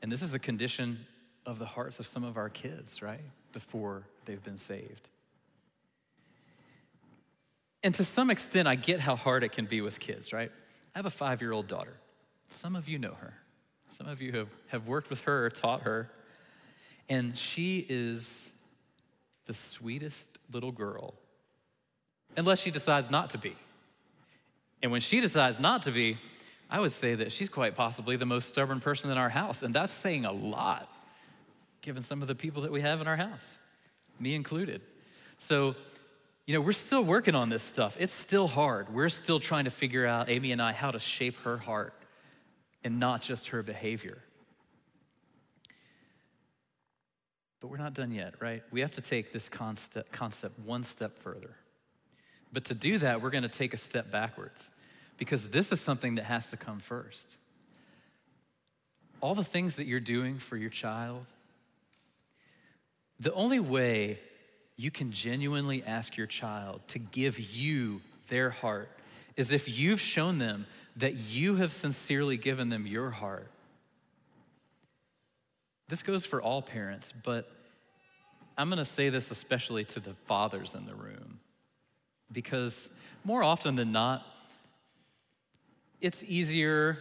And 0.02 0.10
this 0.10 0.22
is 0.22 0.30
the 0.30 0.38
condition 0.38 1.06
of 1.44 1.58
the 1.58 1.66
hearts 1.66 1.98
of 1.98 2.06
some 2.06 2.24
of 2.24 2.36
our 2.36 2.48
kids, 2.48 3.02
right? 3.02 3.20
Before 3.52 4.04
they've 4.24 4.42
been 4.42 4.58
saved. 4.58 5.08
And 7.82 7.94
to 7.94 8.04
some 8.04 8.30
extent, 8.30 8.66
I 8.66 8.74
get 8.74 9.00
how 9.00 9.16
hard 9.16 9.44
it 9.44 9.52
can 9.52 9.66
be 9.66 9.80
with 9.80 10.00
kids, 10.00 10.32
right? 10.32 10.50
I 10.94 10.98
have 10.98 11.06
a 11.06 11.10
five 11.10 11.40
year 11.40 11.52
old 11.52 11.68
daughter. 11.68 11.94
Some 12.50 12.74
of 12.76 12.88
you 12.88 12.98
know 12.98 13.14
her. 13.20 13.34
Some 13.88 14.08
of 14.08 14.20
you 14.20 14.32
have, 14.32 14.48
have 14.68 14.88
worked 14.88 15.10
with 15.10 15.22
her 15.22 15.46
or 15.46 15.50
taught 15.50 15.82
her. 15.82 16.10
And 17.08 17.36
she 17.36 17.86
is 17.88 18.50
the 19.46 19.54
sweetest 19.54 20.26
little 20.52 20.72
girl, 20.72 21.14
unless 22.36 22.60
she 22.60 22.70
decides 22.70 23.10
not 23.10 23.30
to 23.30 23.38
be. 23.38 23.56
And 24.82 24.92
when 24.92 25.00
she 25.00 25.20
decides 25.20 25.58
not 25.58 25.82
to 25.84 25.90
be, 25.90 26.18
I 26.70 26.80
would 26.80 26.92
say 26.92 27.14
that 27.14 27.32
she's 27.32 27.48
quite 27.48 27.74
possibly 27.74 28.16
the 28.16 28.26
most 28.26 28.48
stubborn 28.48 28.80
person 28.80 29.10
in 29.10 29.16
our 29.16 29.30
house. 29.30 29.62
And 29.62 29.74
that's 29.74 29.92
saying 29.92 30.26
a 30.26 30.32
lot, 30.32 30.88
given 31.80 32.02
some 32.02 32.20
of 32.20 32.28
the 32.28 32.34
people 32.34 32.62
that 32.62 32.72
we 32.72 32.82
have 32.82 33.00
in 33.00 33.06
our 33.06 33.16
house, 33.16 33.58
me 34.20 34.34
included. 34.34 34.82
So, 35.38 35.76
you 36.48 36.54
know, 36.54 36.62
we're 36.62 36.72
still 36.72 37.02
working 37.02 37.34
on 37.34 37.50
this 37.50 37.62
stuff. 37.62 37.98
It's 38.00 38.14
still 38.14 38.48
hard. 38.48 38.88
We're 38.88 39.10
still 39.10 39.38
trying 39.38 39.64
to 39.64 39.70
figure 39.70 40.06
out, 40.06 40.30
Amy 40.30 40.50
and 40.50 40.62
I, 40.62 40.72
how 40.72 40.90
to 40.90 40.98
shape 40.98 41.36
her 41.42 41.58
heart 41.58 41.92
and 42.82 42.98
not 42.98 43.20
just 43.20 43.48
her 43.48 43.62
behavior. 43.62 44.16
But 47.60 47.68
we're 47.68 47.76
not 47.76 47.92
done 47.92 48.12
yet, 48.12 48.40
right? 48.40 48.62
We 48.70 48.80
have 48.80 48.92
to 48.92 49.02
take 49.02 49.30
this 49.30 49.50
concept, 49.50 50.10
concept 50.10 50.58
one 50.60 50.84
step 50.84 51.18
further. 51.18 51.54
But 52.50 52.64
to 52.64 52.74
do 52.74 52.96
that, 52.96 53.20
we're 53.20 53.28
going 53.28 53.42
to 53.42 53.50
take 53.50 53.74
a 53.74 53.76
step 53.76 54.10
backwards 54.10 54.70
because 55.18 55.50
this 55.50 55.70
is 55.70 55.82
something 55.82 56.14
that 56.14 56.24
has 56.24 56.48
to 56.52 56.56
come 56.56 56.78
first. 56.78 57.36
All 59.20 59.34
the 59.34 59.44
things 59.44 59.76
that 59.76 59.84
you're 59.84 60.00
doing 60.00 60.38
for 60.38 60.56
your 60.56 60.70
child, 60.70 61.26
the 63.20 63.34
only 63.34 63.60
way 63.60 64.20
you 64.78 64.90
can 64.92 65.10
genuinely 65.10 65.82
ask 65.84 66.16
your 66.16 66.28
child 66.28 66.80
to 66.88 66.98
give 67.00 67.38
you 67.38 68.00
their 68.28 68.48
heart 68.48 68.88
is 69.36 69.52
if 69.52 69.78
you've 69.78 70.00
shown 70.00 70.38
them 70.38 70.66
that 70.96 71.14
you 71.14 71.56
have 71.56 71.72
sincerely 71.72 72.36
given 72.36 72.68
them 72.68 72.86
your 72.86 73.10
heart. 73.10 73.50
This 75.88 76.02
goes 76.02 76.24
for 76.24 76.40
all 76.40 76.62
parents, 76.62 77.12
but 77.24 77.50
I'm 78.56 78.68
gonna 78.68 78.84
say 78.84 79.08
this 79.08 79.30
especially 79.30 79.84
to 79.86 80.00
the 80.00 80.14
fathers 80.26 80.74
in 80.74 80.86
the 80.86 80.94
room, 80.94 81.40
because 82.30 82.88
more 83.24 83.42
often 83.42 83.74
than 83.74 83.90
not, 83.90 84.24
it's 86.00 86.22
easier, 86.22 86.98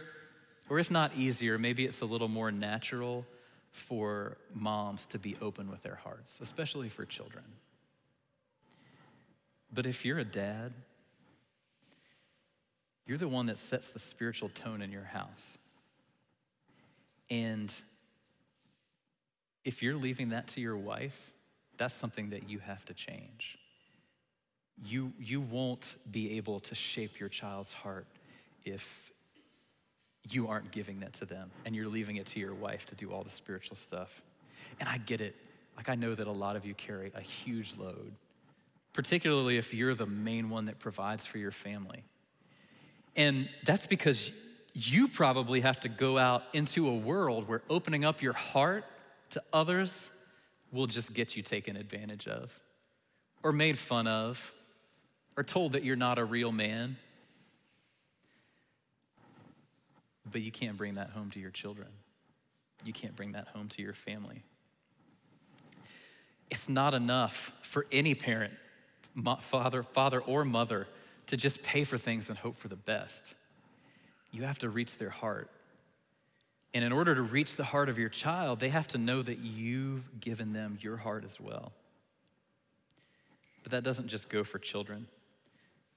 or 0.68 0.80
if 0.80 0.90
not 0.90 1.14
easier, 1.16 1.58
maybe 1.58 1.84
it's 1.84 2.00
a 2.00 2.06
little 2.06 2.28
more 2.28 2.50
natural 2.50 3.24
for 3.70 4.36
moms 4.52 5.06
to 5.06 5.18
be 5.18 5.36
open 5.40 5.70
with 5.70 5.82
their 5.82 5.96
hearts, 5.96 6.38
especially 6.40 6.88
for 6.88 7.04
children. 7.04 7.44
But 9.72 9.86
if 9.86 10.04
you're 10.04 10.18
a 10.18 10.24
dad 10.24 10.74
you're 13.08 13.18
the 13.18 13.26
one 13.26 13.46
that 13.46 13.56
sets 13.56 13.88
the 13.88 13.98
spiritual 13.98 14.50
tone 14.50 14.82
in 14.82 14.92
your 14.92 15.04
house. 15.04 15.56
And 17.30 17.74
if 19.64 19.82
you're 19.82 19.96
leaving 19.96 20.28
that 20.28 20.46
to 20.48 20.60
your 20.60 20.76
wife, 20.76 21.32
that's 21.78 21.94
something 21.94 22.30
that 22.30 22.50
you 22.50 22.58
have 22.58 22.84
to 22.84 22.94
change. 22.94 23.58
You, 24.84 25.12
you 25.18 25.40
won't 25.40 25.96
be 26.08 26.36
able 26.36 26.60
to 26.60 26.74
shape 26.74 27.18
your 27.18 27.30
child's 27.30 27.72
heart 27.72 28.06
if 28.64 29.10
you 30.30 30.48
aren't 30.48 30.70
giving 30.70 31.00
that 31.00 31.14
to 31.14 31.24
them 31.24 31.50
and 31.64 31.74
you're 31.74 31.88
leaving 31.88 32.16
it 32.16 32.26
to 32.26 32.40
your 32.40 32.54
wife 32.54 32.84
to 32.86 32.94
do 32.94 33.10
all 33.10 33.24
the 33.24 33.30
spiritual 33.30 33.76
stuff. 33.76 34.22
And 34.80 34.88
I 34.88 34.98
get 34.98 35.22
it. 35.22 35.34
Like, 35.78 35.88
I 35.88 35.94
know 35.94 36.14
that 36.14 36.26
a 36.26 36.32
lot 36.32 36.56
of 36.56 36.66
you 36.66 36.74
carry 36.74 37.10
a 37.14 37.22
huge 37.22 37.78
load, 37.78 38.12
particularly 38.92 39.58
if 39.58 39.72
you're 39.72 39.94
the 39.94 40.06
main 40.06 40.50
one 40.50 40.66
that 40.66 40.78
provides 40.78 41.26
for 41.26 41.38
your 41.38 41.50
family. 41.50 42.04
And 43.16 43.48
that's 43.64 43.86
because 43.86 44.32
you 44.72 45.08
probably 45.08 45.60
have 45.60 45.80
to 45.80 45.88
go 45.88 46.18
out 46.18 46.44
into 46.52 46.88
a 46.88 46.94
world 46.94 47.48
where 47.48 47.62
opening 47.68 48.04
up 48.04 48.22
your 48.22 48.32
heart 48.32 48.84
to 49.30 49.42
others 49.52 50.10
will 50.72 50.86
just 50.86 51.12
get 51.14 51.36
you 51.36 51.42
taken 51.42 51.76
advantage 51.76 52.28
of, 52.28 52.60
or 53.42 53.52
made 53.52 53.78
fun 53.78 54.06
of, 54.06 54.54
or 55.36 55.42
told 55.42 55.72
that 55.72 55.84
you're 55.84 55.96
not 55.96 56.18
a 56.18 56.24
real 56.24 56.52
man. 56.52 56.96
But 60.30 60.42
you 60.42 60.52
can't 60.52 60.76
bring 60.76 60.94
that 60.94 61.10
home 61.10 61.30
to 61.30 61.40
your 61.40 61.50
children. 61.50 61.88
You 62.84 62.92
can't 62.92 63.16
bring 63.16 63.32
that 63.32 63.48
home 63.48 63.68
to 63.68 63.82
your 63.82 63.94
family. 63.94 64.42
It's 66.50 66.68
not 66.68 66.94
enough 66.94 67.52
for 67.62 67.86
any 67.90 68.14
parent, 68.14 68.54
father, 69.40 69.82
father 69.82 70.20
or 70.20 70.44
mother, 70.44 70.86
to 71.26 71.36
just 71.36 71.62
pay 71.62 71.84
for 71.84 71.98
things 71.98 72.28
and 72.28 72.38
hope 72.38 72.56
for 72.56 72.68
the 72.68 72.76
best. 72.76 73.34
You 74.30 74.42
have 74.42 74.58
to 74.60 74.68
reach 74.68 74.96
their 74.96 75.10
heart. 75.10 75.50
And 76.74 76.84
in 76.84 76.92
order 76.92 77.14
to 77.14 77.22
reach 77.22 77.56
the 77.56 77.64
heart 77.64 77.88
of 77.88 77.98
your 77.98 78.08
child, 78.08 78.60
they 78.60 78.68
have 78.68 78.86
to 78.88 78.98
know 78.98 79.22
that 79.22 79.38
you've 79.38 80.20
given 80.20 80.52
them 80.52 80.78
your 80.80 80.96
heart 80.98 81.24
as 81.24 81.40
well. 81.40 81.72
But 83.62 83.72
that 83.72 83.84
doesn't 83.84 84.08
just 84.08 84.28
go 84.28 84.44
for 84.44 84.58
children, 84.58 85.06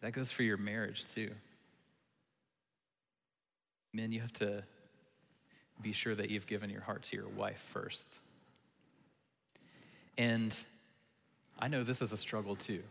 that 0.02 0.14
goes 0.14 0.32
for 0.32 0.44
your 0.44 0.58
marriage 0.58 1.06
too. 1.14 1.32
Men, 3.94 4.12
you 4.12 4.22
have 4.22 4.34
to 4.34 4.64
be 5.82 5.92
sure 5.92 6.16
that 6.16 6.30
you've 6.30 6.48
given 6.48 6.70
your 6.70 6.82
heart 6.82 7.04
to 7.04 7.18
your 7.18 7.28
wife 7.28 7.60
first. 7.60 8.10
And 10.18 10.58
I 11.60 11.68
know 11.68 11.84
this 11.84 12.02
is 12.02 12.12
a 12.12 12.18
struggle 12.18 12.56
too. 12.56 12.82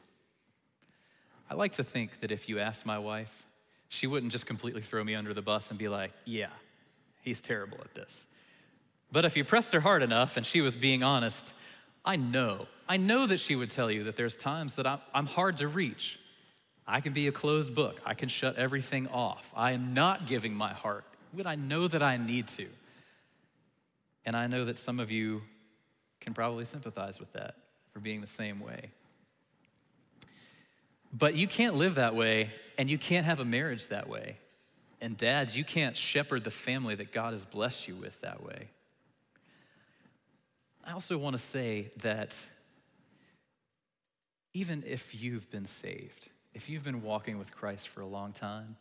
I 1.51 1.55
like 1.55 1.73
to 1.73 1.85
think 1.85 2.21
that 2.21 2.31
if 2.31 2.49
you 2.49 2.61
asked 2.61 2.87
my 2.87 2.99
wife, 2.99 3.45
she 3.89 4.07
wouldn't 4.07 4.31
just 4.31 4.47
completely 4.47 4.83
throw 4.83 5.03
me 5.03 5.17
under 5.17 5.35
the 5.35 5.43
bus 5.43 5.71
and 5.71 5.79
be 5.79 5.89
like, 5.89 6.13
yeah, 6.25 6.51
he's 7.23 7.41
terrible 7.41 7.79
at 7.81 7.93
this. 7.93 8.29
But 9.11 9.25
if 9.25 9.37
you 9.37 9.43
pressed 9.43 9.73
her 9.73 9.81
hard 9.81 10.05
enough 10.05 10.37
and 10.37 10.47
she 10.47 10.61
was 10.61 10.77
being 10.77 11.03
honest, 11.03 11.53
I 12.05 12.15
know, 12.15 12.69
I 12.89 12.99
know 12.99 13.27
that 13.27 13.41
she 13.41 13.57
would 13.57 13.71
tell 13.71 13.91
you 13.91 14.05
that 14.05 14.15
there's 14.15 14.37
times 14.37 14.75
that 14.77 14.87
I'm, 15.13 15.27
hard 15.27 15.59
to 15.59 15.67
reach. 15.67 16.21
I 16.87 17.01
can 17.01 17.13
be 17.13 17.27
a 17.27 17.33
closed 17.33 17.75
book. 17.75 18.01
I 18.07 18.15
can 18.15 18.29
shut 18.29 18.55
everything 18.55 19.09
off. 19.09 19.53
I 19.57 19.73
am 19.73 19.93
not 19.93 20.29
giving 20.29 20.55
my 20.55 20.73
heart 20.73 21.05
when 21.33 21.49
I 21.49 21.57
know 21.57 21.89
that 21.89 22.03
I 22.03 22.17
need 22.17 22.47
to. 22.49 22.69
And 24.25 24.37
I 24.37 24.47
know 24.47 24.65
that 24.67 24.77
some 24.77 25.01
of 25.01 25.11
you 25.11 25.43
can 26.21 26.33
probably 26.33 26.65
sympathize 26.65 27.19
with 27.19 27.33
that 27.33 27.57
for 27.93 27.99
being 27.99 28.21
the 28.21 28.27
same 28.29 28.61
way. 28.61 28.91
But 31.13 31.35
you 31.35 31.49
can't 31.49 31.75
live 31.75 31.97
that 31.97 32.15
way 32.15 32.51
and 32.79 32.91
you 32.91 32.99
can't 32.99 33.27
have 33.27 33.41
a 33.41 33.45
marriage 33.45 33.89
that 33.89 34.09
way 34.09 34.39
And 35.01 35.17
dads, 35.17 35.57
you 35.57 35.65
can't 35.65 35.97
shepherd 35.97 36.45
the 36.45 36.51
family 36.51 36.95
that 36.97 37.13
God 37.13 37.33
has 37.33 37.45
blessed 37.45 37.89
you 37.89 37.97
with 37.97 38.21
that 38.21 38.43
way. 38.45 38.69
I 40.85 40.93
also 40.93 41.17
want 41.17 41.37
to 41.37 41.43
say 41.43 41.91
that 41.99 42.37
even 44.53 44.85
if 44.87 45.23
you've 45.23 45.51
been 45.51 45.67
saved, 45.67 46.29
if 46.53 46.69
you've 46.69 46.85
been 46.85 47.03
walking 47.03 47.39
with 47.39 47.55
Christ 47.55 47.89
for 47.89 48.01
a 48.01 48.07
long 48.07 48.33
time, 48.33 48.77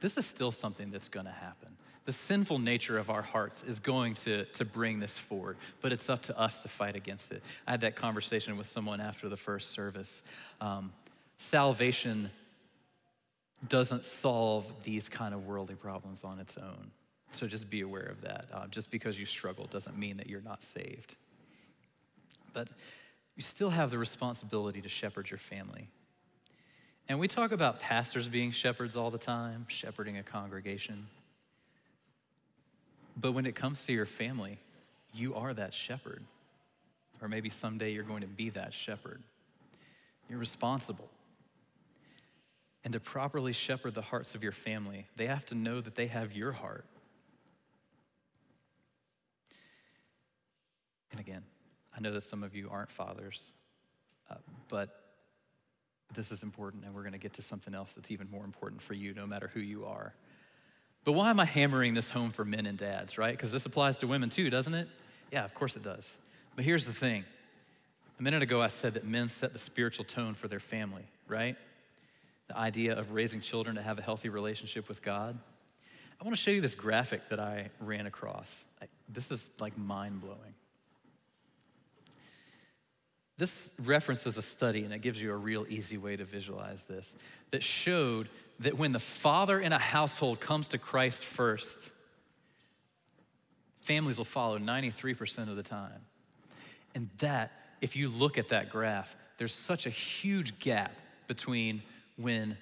this 0.00 0.16
is 0.16 0.26
still 0.26 0.50
something 0.52 0.90
that's 0.90 1.08
going 1.08 1.26
to 1.26 1.32
happen. 1.32 1.76
The 2.06 2.12
sinful 2.12 2.60
nature 2.60 2.98
of 2.98 3.10
our 3.10 3.22
hearts 3.22 3.62
is 3.64 3.78
going 3.78 4.14
to, 4.14 4.44
to 4.44 4.64
bring 4.64 5.00
this 5.00 5.18
forward, 5.18 5.56
but 5.80 5.92
it's 5.92 6.08
up 6.08 6.22
to 6.22 6.38
us 6.38 6.62
to 6.62 6.68
fight 6.68 6.96
against 6.96 7.32
it. 7.32 7.42
I 7.66 7.72
had 7.72 7.80
that 7.80 7.96
conversation 7.96 8.56
with 8.56 8.68
someone 8.68 9.00
after 9.00 9.28
the 9.28 9.36
first 9.36 9.70
service. 9.70 10.22
Um, 10.60 10.92
salvation 11.38 12.30
doesn't 13.68 14.04
solve 14.04 14.70
these 14.84 15.08
kind 15.08 15.34
of 15.34 15.46
worldly 15.46 15.74
problems 15.74 16.24
on 16.24 16.38
its 16.38 16.56
own. 16.56 16.90
So 17.30 17.46
just 17.46 17.68
be 17.68 17.80
aware 17.80 18.04
of 18.04 18.22
that. 18.22 18.46
Uh, 18.52 18.66
just 18.68 18.90
because 18.90 19.18
you 19.18 19.26
struggle 19.26 19.66
doesn't 19.66 19.98
mean 19.98 20.18
that 20.18 20.28
you're 20.28 20.42
not 20.42 20.62
saved. 20.62 21.16
But 22.52 22.68
you 23.34 23.42
still 23.42 23.70
have 23.70 23.90
the 23.90 23.98
responsibility 23.98 24.80
to 24.80 24.88
shepherd 24.88 25.30
your 25.30 25.38
family. 25.38 25.88
And 27.08 27.20
we 27.20 27.28
talk 27.28 27.52
about 27.52 27.80
pastors 27.80 28.28
being 28.28 28.50
shepherds 28.50 28.96
all 28.96 29.10
the 29.10 29.18
time, 29.18 29.66
shepherding 29.68 30.18
a 30.18 30.22
congregation. 30.22 31.06
But 33.16 33.32
when 33.32 33.46
it 33.46 33.54
comes 33.54 33.86
to 33.86 33.92
your 33.92 34.06
family, 34.06 34.58
you 35.14 35.34
are 35.34 35.54
that 35.54 35.72
shepherd. 35.72 36.22
Or 37.22 37.28
maybe 37.28 37.48
someday 37.48 37.92
you're 37.92 38.02
going 38.02 38.22
to 38.22 38.26
be 38.26 38.50
that 38.50 38.74
shepherd. 38.74 39.22
You're 40.28 40.38
responsible. 40.38 41.08
And 42.86 42.92
to 42.92 43.00
properly 43.00 43.52
shepherd 43.52 43.94
the 43.94 44.00
hearts 44.00 44.36
of 44.36 44.44
your 44.44 44.52
family, 44.52 45.08
they 45.16 45.26
have 45.26 45.44
to 45.46 45.56
know 45.56 45.80
that 45.80 45.96
they 45.96 46.06
have 46.06 46.36
your 46.36 46.52
heart. 46.52 46.84
And 51.10 51.18
again, 51.18 51.42
I 51.96 52.00
know 52.00 52.12
that 52.12 52.22
some 52.22 52.44
of 52.44 52.54
you 52.54 52.68
aren't 52.70 52.92
fathers, 52.92 53.52
uh, 54.30 54.36
but 54.68 55.00
this 56.14 56.30
is 56.30 56.44
important, 56.44 56.84
and 56.84 56.94
we're 56.94 57.02
going 57.02 57.10
to 57.10 57.18
get 57.18 57.32
to 57.32 57.42
something 57.42 57.74
else 57.74 57.94
that's 57.94 58.12
even 58.12 58.30
more 58.30 58.44
important 58.44 58.80
for 58.80 58.94
you, 58.94 59.14
no 59.14 59.26
matter 59.26 59.50
who 59.52 59.58
you 59.58 59.84
are. 59.84 60.14
But 61.02 61.14
why 61.14 61.30
am 61.30 61.40
I 61.40 61.44
hammering 61.44 61.94
this 61.94 62.10
home 62.10 62.30
for 62.30 62.44
men 62.44 62.66
and 62.66 62.78
dads, 62.78 63.18
right? 63.18 63.32
Because 63.32 63.50
this 63.50 63.66
applies 63.66 63.98
to 63.98 64.06
women 64.06 64.30
too, 64.30 64.48
doesn't 64.48 64.74
it? 64.74 64.86
Yeah, 65.32 65.44
of 65.44 65.54
course 65.54 65.74
it 65.74 65.82
does. 65.82 66.18
But 66.54 66.64
here's 66.64 66.86
the 66.86 66.92
thing 66.92 67.24
a 68.20 68.22
minute 68.22 68.42
ago, 68.42 68.62
I 68.62 68.68
said 68.68 68.94
that 68.94 69.04
men 69.04 69.26
set 69.26 69.52
the 69.52 69.58
spiritual 69.58 70.04
tone 70.04 70.34
for 70.34 70.46
their 70.46 70.60
family, 70.60 71.08
right? 71.26 71.56
The 72.48 72.56
idea 72.56 72.96
of 72.98 73.12
raising 73.12 73.40
children 73.40 73.76
to 73.76 73.82
have 73.82 73.98
a 73.98 74.02
healthy 74.02 74.28
relationship 74.28 74.88
with 74.88 75.02
God. 75.02 75.38
I 76.20 76.24
want 76.24 76.36
to 76.36 76.42
show 76.42 76.50
you 76.50 76.60
this 76.60 76.74
graphic 76.74 77.28
that 77.28 77.40
I 77.40 77.70
ran 77.80 78.06
across. 78.06 78.64
I, 78.80 78.86
this 79.08 79.30
is 79.30 79.48
like 79.60 79.76
mind 79.76 80.20
blowing. 80.20 80.54
This 83.38 83.70
references 83.82 84.38
a 84.38 84.42
study, 84.42 84.84
and 84.84 84.94
it 84.94 85.00
gives 85.00 85.20
you 85.20 85.30
a 85.30 85.36
real 85.36 85.66
easy 85.68 85.98
way 85.98 86.16
to 86.16 86.24
visualize 86.24 86.84
this, 86.84 87.16
that 87.50 87.62
showed 87.62 88.30
that 88.60 88.78
when 88.78 88.92
the 88.92 88.98
father 88.98 89.60
in 89.60 89.72
a 89.72 89.78
household 89.78 90.40
comes 90.40 90.68
to 90.68 90.78
Christ 90.78 91.24
first, 91.26 91.90
families 93.80 94.16
will 94.16 94.24
follow 94.24 94.58
93% 94.58 95.50
of 95.50 95.56
the 95.56 95.62
time. 95.62 96.00
And 96.94 97.10
that, 97.18 97.52
if 97.82 97.94
you 97.94 98.08
look 98.08 98.38
at 98.38 98.48
that 98.48 98.70
graph, 98.70 99.14
there's 99.36 99.52
such 99.52 99.84
a 99.84 99.90
huge 99.90 100.58
gap 100.58 100.98
between 101.26 101.82
when 102.16 102.56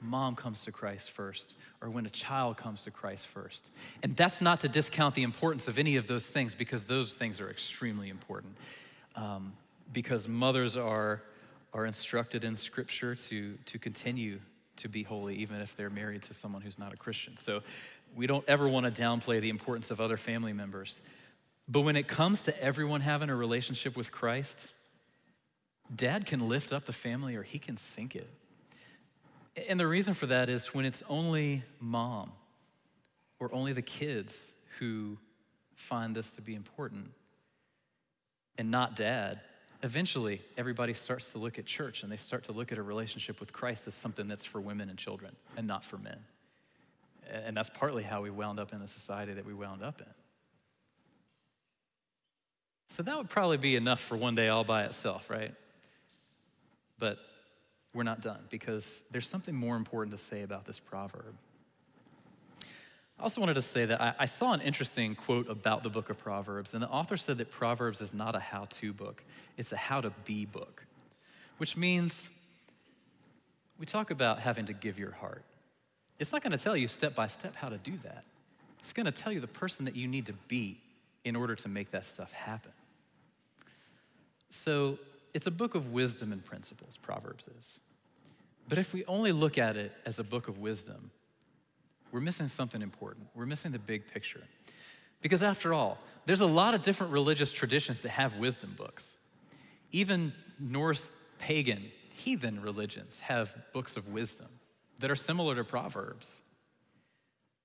mom 0.00 0.36
comes 0.36 0.62
to 0.62 0.72
Christ 0.72 1.10
first 1.10 1.56
or 1.80 1.90
when 1.90 2.06
a 2.06 2.10
child 2.10 2.56
comes 2.56 2.82
to 2.82 2.90
Christ 2.90 3.26
first. 3.26 3.70
And 4.02 4.16
that's 4.16 4.40
not 4.40 4.60
to 4.60 4.68
discount 4.68 5.14
the 5.14 5.22
importance 5.22 5.68
of 5.68 5.78
any 5.78 5.96
of 5.96 6.06
those 6.06 6.26
things 6.26 6.54
because 6.54 6.84
those 6.84 7.12
things 7.12 7.40
are 7.40 7.50
extremely 7.50 8.08
important. 8.08 8.56
Um, 9.16 9.54
because 9.92 10.28
mothers 10.28 10.76
are, 10.76 11.22
are 11.72 11.86
instructed 11.86 12.44
in 12.44 12.56
Scripture 12.56 13.14
to, 13.14 13.56
to 13.66 13.78
continue 13.78 14.40
to 14.76 14.88
be 14.88 15.02
holy, 15.04 15.36
even 15.36 15.60
if 15.60 15.76
they're 15.76 15.90
married 15.90 16.22
to 16.22 16.34
someone 16.34 16.62
who's 16.62 16.78
not 16.78 16.92
a 16.92 16.96
Christian. 16.96 17.36
So 17.36 17.62
we 18.16 18.26
don't 18.26 18.44
ever 18.48 18.68
want 18.68 18.92
to 18.92 19.02
downplay 19.02 19.40
the 19.40 19.50
importance 19.50 19.90
of 19.90 20.00
other 20.00 20.16
family 20.16 20.52
members. 20.52 21.00
But 21.68 21.82
when 21.82 21.96
it 21.96 22.08
comes 22.08 22.42
to 22.42 22.62
everyone 22.62 23.00
having 23.00 23.30
a 23.30 23.36
relationship 23.36 23.96
with 23.96 24.10
Christ, 24.10 24.68
dad 25.94 26.26
can 26.26 26.48
lift 26.48 26.72
up 26.72 26.84
the 26.84 26.92
family 26.92 27.36
or 27.36 27.42
he 27.42 27.58
can 27.58 27.76
sink 27.76 28.16
it. 28.16 28.28
And 29.56 29.78
the 29.78 29.86
reason 29.86 30.14
for 30.14 30.26
that 30.26 30.50
is 30.50 30.74
when 30.74 30.84
it's 30.84 31.02
only 31.08 31.62
mom 31.78 32.32
or 33.38 33.54
only 33.54 33.72
the 33.72 33.82
kids 33.82 34.52
who 34.78 35.18
find 35.74 36.14
this 36.14 36.30
to 36.32 36.42
be 36.42 36.54
important 36.54 37.10
and 38.58 38.70
not 38.70 38.96
dad, 38.96 39.40
eventually 39.82 40.40
everybody 40.56 40.94
starts 40.94 41.32
to 41.32 41.38
look 41.38 41.58
at 41.58 41.66
church 41.66 42.02
and 42.02 42.10
they 42.10 42.16
start 42.16 42.44
to 42.44 42.52
look 42.52 42.72
at 42.72 42.78
a 42.78 42.82
relationship 42.82 43.38
with 43.38 43.52
Christ 43.52 43.86
as 43.86 43.94
something 43.94 44.26
that's 44.26 44.44
for 44.44 44.60
women 44.60 44.88
and 44.88 44.98
children 44.98 45.36
and 45.56 45.66
not 45.66 45.84
for 45.84 45.98
men. 45.98 46.18
And 47.30 47.56
that's 47.56 47.70
partly 47.70 48.02
how 48.02 48.22
we 48.22 48.30
wound 48.30 48.58
up 48.58 48.72
in 48.72 48.80
the 48.80 48.88
society 48.88 49.34
that 49.34 49.46
we 49.46 49.54
wound 49.54 49.82
up 49.82 50.00
in. 50.00 50.06
So 52.86 53.02
that 53.02 53.16
would 53.16 53.28
probably 53.28 53.56
be 53.56 53.76
enough 53.76 54.00
for 54.00 54.16
one 54.16 54.34
day 54.34 54.48
all 54.48 54.64
by 54.64 54.84
itself, 54.84 55.30
right? 55.30 55.54
But 56.98 57.18
we're 57.94 58.02
not 58.02 58.20
done 58.20 58.40
because 58.50 59.04
there's 59.10 59.28
something 59.28 59.54
more 59.54 59.76
important 59.76 60.16
to 60.16 60.22
say 60.22 60.42
about 60.42 60.66
this 60.66 60.80
proverb. 60.80 61.34
I 63.18 63.22
also 63.22 63.40
wanted 63.40 63.54
to 63.54 63.62
say 63.62 63.84
that 63.84 64.00
I, 64.00 64.14
I, 64.18 64.24
saw 64.24 64.52
an 64.52 64.60
interesting 64.60 65.14
quote 65.14 65.48
about 65.48 65.84
the 65.84 65.88
book 65.88 66.10
of 66.10 66.18
Proverbs, 66.18 66.74
and 66.74 66.82
the 66.82 66.88
author 66.88 67.16
said 67.16 67.38
that 67.38 67.50
Proverbs 67.50 68.00
is 68.00 68.12
not 68.12 68.34
a 68.34 68.40
how 68.40 68.66
to 68.70 68.92
book, 68.92 69.22
it's 69.56 69.70
a 69.70 69.76
how 69.76 70.00
to 70.00 70.10
be 70.24 70.44
book, 70.44 70.84
which 71.58 71.76
means 71.76 72.28
we 73.78 73.86
talk 73.86 74.10
about 74.10 74.40
having 74.40 74.66
to 74.66 74.72
give 74.72 74.98
your 74.98 75.12
heart. 75.12 75.44
It's 76.18 76.32
not 76.32 76.42
going 76.42 76.52
to 76.52 76.58
tell 76.58 76.76
you 76.76 76.88
step 76.88 77.14
by 77.14 77.28
step 77.28 77.54
how 77.54 77.68
to 77.68 77.78
do 77.78 77.96
that, 77.98 78.24
it's 78.80 78.92
going 78.92 79.06
to 79.06 79.12
tell 79.12 79.32
you 79.32 79.40
the 79.40 79.46
person 79.46 79.84
that 79.84 79.94
you 79.94 80.08
need 80.08 80.26
to 80.26 80.34
be 80.48 80.80
in 81.24 81.36
order 81.36 81.54
to 81.54 81.68
make 81.68 81.92
that 81.92 82.04
stuff 82.04 82.32
happen. 82.32 82.72
So 84.50 84.98
it's 85.34 85.46
a 85.46 85.50
book 85.50 85.74
of 85.74 85.92
wisdom 85.92 86.32
and 86.32 86.44
principles, 86.44 86.96
Proverbs 86.96 87.48
is. 87.58 87.80
But 88.68 88.78
if 88.78 88.94
we 88.94 89.04
only 89.04 89.32
look 89.32 89.58
at 89.58 89.76
it 89.76 89.92
as 90.06 90.18
a 90.18 90.24
book 90.24 90.48
of 90.48 90.58
wisdom, 90.58 91.10
we're 92.12 92.20
missing 92.20 92.48
something 92.48 92.80
important. 92.80 93.26
We're 93.34 93.44
missing 93.46 93.72
the 93.72 93.78
big 93.78 94.06
picture. 94.06 94.42
Because 95.20 95.42
after 95.42 95.74
all, 95.74 95.98
there's 96.26 96.40
a 96.40 96.46
lot 96.46 96.74
of 96.74 96.82
different 96.82 97.12
religious 97.12 97.50
traditions 97.50 98.00
that 98.02 98.10
have 98.10 98.36
wisdom 98.36 98.74
books. 98.76 99.16
Even 99.90 100.32
Norse 100.58 101.12
pagan, 101.38 101.82
heathen 102.14 102.62
religions 102.62 103.20
have 103.20 103.54
books 103.72 103.96
of 103.96 104.08
wisdom 104.08 104.48
that 105.00 105.10
are 105.10 105.16
similar 105.16 105.56
to 105.56 105.64
Proverbs. 105.64 106.40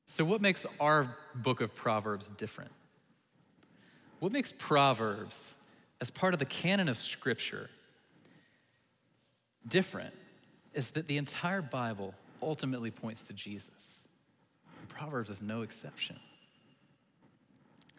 So, 0.05 0.25
what 0.25 0.41
makes 0.41 0.65
our 0.79 1.15
book 1.35 1.61
of 1.61 1.75
Proverbs 1.75 2.29
different? 2.29 2.71
What 4.19 4.31
makes 4.31 4.51
Proverbs, 4.57 5.53
as 6.01 6.09
part 6.09 6.33
of 6.33 6.39
the 6.39 6.45
canon 6.45 6.87
of 6.87 6.97
Scripture, 6.97 7.69
different 9.67 10.13
is 10.73 10.91
that 10.91 11.07
the 11.07 11.17
entire 11.17 11.61
Bible 11.61 12.13
ultimately 12.41 12.91
points 12.91 13.23
to 13.23 13.33
Jesus. 13.33 13.99
Proverbs 14.87 15.29
is 15.29 15.41
no 15.41 15.61
exception. 15.61 16.17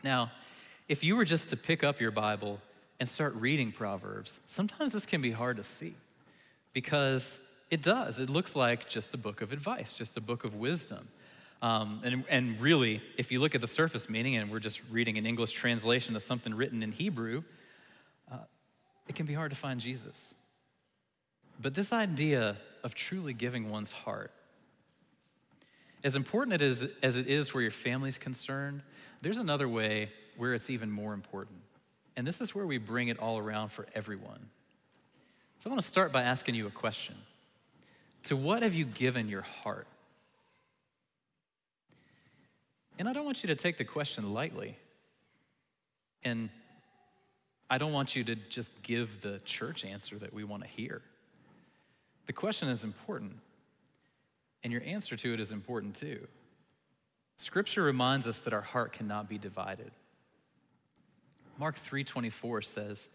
Now, 0.02 0.30
if 0.88 1.04
you 1.04 1.16
were 1.16 1.24
just 1.24 1.48
to 1.50 1.56
pick 1.56 1.84
up 1.84 2.00
your 2.00 2.10
Bible 2.10 2.60
and 2.98 3.08
start 3.08 3.34
reading 3.34 3.72
Proverbs, 3.72 4.40
sometimes 4.46 4.92
this 4.92 5.06
can 5.06 5.22
be 5.22 5.30
hard 5.30 5.56
to 5.56 5.64
see 5.64 5.94
because 6.72 7.38
it 7.70 7.82
does. 7.82 8.18
It 8.18 8.28
looks 8.28 8.56
like 8.56 8.88
just 8.88 9.14
a 9.14 9.16
book 9.16 9.40
of 9.40 9.52
advice, 9.52 9.92
just 9.92 10.16
a 10.16 10.20
book 10.20 10.44
of 10.44 10.54
wisdom. 10.54 11.08
Um, 11.62 12.00
and, 12.04 12.24
and 12.28 12.58
really, 12.58 13.02
if 13.16 13.30
you 13.30 13.40
look 13.40 13.54
at 13.54 13.60
the 13.60 13.68
surface 13.68 14.08
meaning, 14.08 14.36
and 14.36 14.50
we're 14.50 14.60
just 14.60 14.80
reading 14.90 15.18
an 15.18 15.26
English 15.26 15.52
translation 15.52 16.16
of 16.16 16.22
something 16.22 16.54
written 16.54 16.82
in 16.82 16.92
Hebrew, 16.92 17.42
it 19.10 19.16
can 19.16 19.26
be 19.26 19.34
hard 19.34 19.50
to 19.50 19.56
find 19.56 19.80
Jesus. 19.80 20.36
But 21.60 21.74
this 21.74 21.92
idea 21.92 22.56
of 22.84 22.94
truly 22.94 23.32
giving 23.32 23.68
one's 23.68 23.90
heart 23.90 24.30
as 26.04 26.14
important 26.14 26.54
it 26.54 26.62
is, 26.62 26.86
as 27.02 27.16
it 27.16 27.26
is 27.26 27.52
where 27.52 27.60
your 27.60 27.72
family's 27.72 28.18
concerned, 28.18 28.82
there's 29.20 29.38
another 29.38 29.68
way 29.68 30.10
where 30.36 30.54
it's 30.54 30.70
even 30.70 30.92
more 30.92 31.12
important. 31.12 31.58
And 32.16 32.24
this 32.24 32.40
is 32.40 32.54
where 32.54 32.64
we 32.64 32.78
bring 32.78 33.08
it 33.08 33.18
all 33.18 33.36
around 33.36 33.70
for 33.70 33.84
everyone. 33.96 34.48
So 35.58 35.68
I 35.68 35.72
want 35.72 35.82
to 35.82 35.88
start 35.88 36.12
by 36.12 36.22
asking 36.22 36.54
you 36.54 36.68
a 36.68 36.70
question 36.70 37.16
To 38.24 38.36
what 38.36 38.62
have 38.62 38.74
you 38.74 38.84
given 38.84 39.28
your 39.28 39.42
heart? 39.42 39.88
And 42.96 43.08
I 43.08 43.12
don't 43.12 43.24
want 43.24 43.42
you 43.42 43.48
to 43.48 43.56
take 43.56 43.76
the 43.76 43.84
question 43.84 44.32
lightly. 44.32 44.76
And 46.22 46.48
I 47.70 47.78
don't 47.78 47.92
want 47.92 48.16
you 48.16 48.24
to 48.24 48.34
just 48.34 48.82
give 48.82 49.20
the 49.22 49.38
church 49.44 49.84
answer 49.84 50.18
that 50.18 50.34
we 50.34 50.42
want 50.42 50.64
to 50.64 50.68
hear. 50.68 51.02
The 52.26 52.32
question 52.32 52.68
is 52.68 52.82
important. 52.82 53.36
And 54.64 54.72
your 54.72 54.82
answer 54.82 55.16
to 55.16 55.32
it 55.32 55.40
is 55.40 55.52
important 55.52 55.94
too. 55.94 56.26
Scripture 57.36 57.82
reminds 57.82 58.26
us 58.26 58.40
that 58.40 58.52
our 58.52 58.60
heart 58.60 58.92
cannot 58.92 59.28
be 59.28 59.38
divided. 59.38 59.92
Mark 61.58 61.76
3:24 61.76 62.60
says, 62.60 63.08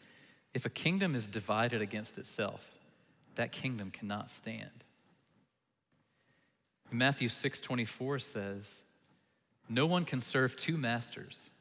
"If 0.53 0.65
a 0.65 0.69
kingdom 0.69 1.15
is 1.15 1.27
divided 1.27 1.81
against 1.81 2.17
itself, 2.17 2.79
that 3.35 3.51
kingdom 3.51 3.91
cannot 3.91 4.31
stand." 4.31 4.83
Matthew 6.91 7.27
6:24 7.27 8.19
says, 8.19 8.83
"No 9.67 9.85
one 9.85 10.05
can 10.05 10.21
serve 10.21 10.55
two 10.55 10.77
masters, 10.77 11.51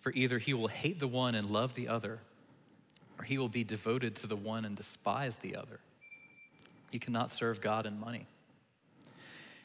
for 0.00 0.10
either 0.12 0.38
he 0.38 0.52
will 0.52 0.68
hate 0.68 0.98
the 0.98 1.06
one 1.06 1.34
and 1.34 1.50
love 1.50 1.74
the 1.74 1.86
other, 1.86 2.20
or 3.18 3.24
he 3.24 3.38
will 3.38 3.48
be 3.48 3.62
devoted 3.62 4.16
to 4.16 4.26
the 4.26 4.36
one 4.36 4.64
and 4.64 4.74
despise 4.74 5.36
the 5.38 5.54
other. 5.54 5.78
You 6.90 6.98
cannot 6.98 7.30
serve 7.30 7.60
God 7.60 7.86
and 7.86 8.00
money." 8.00 8.26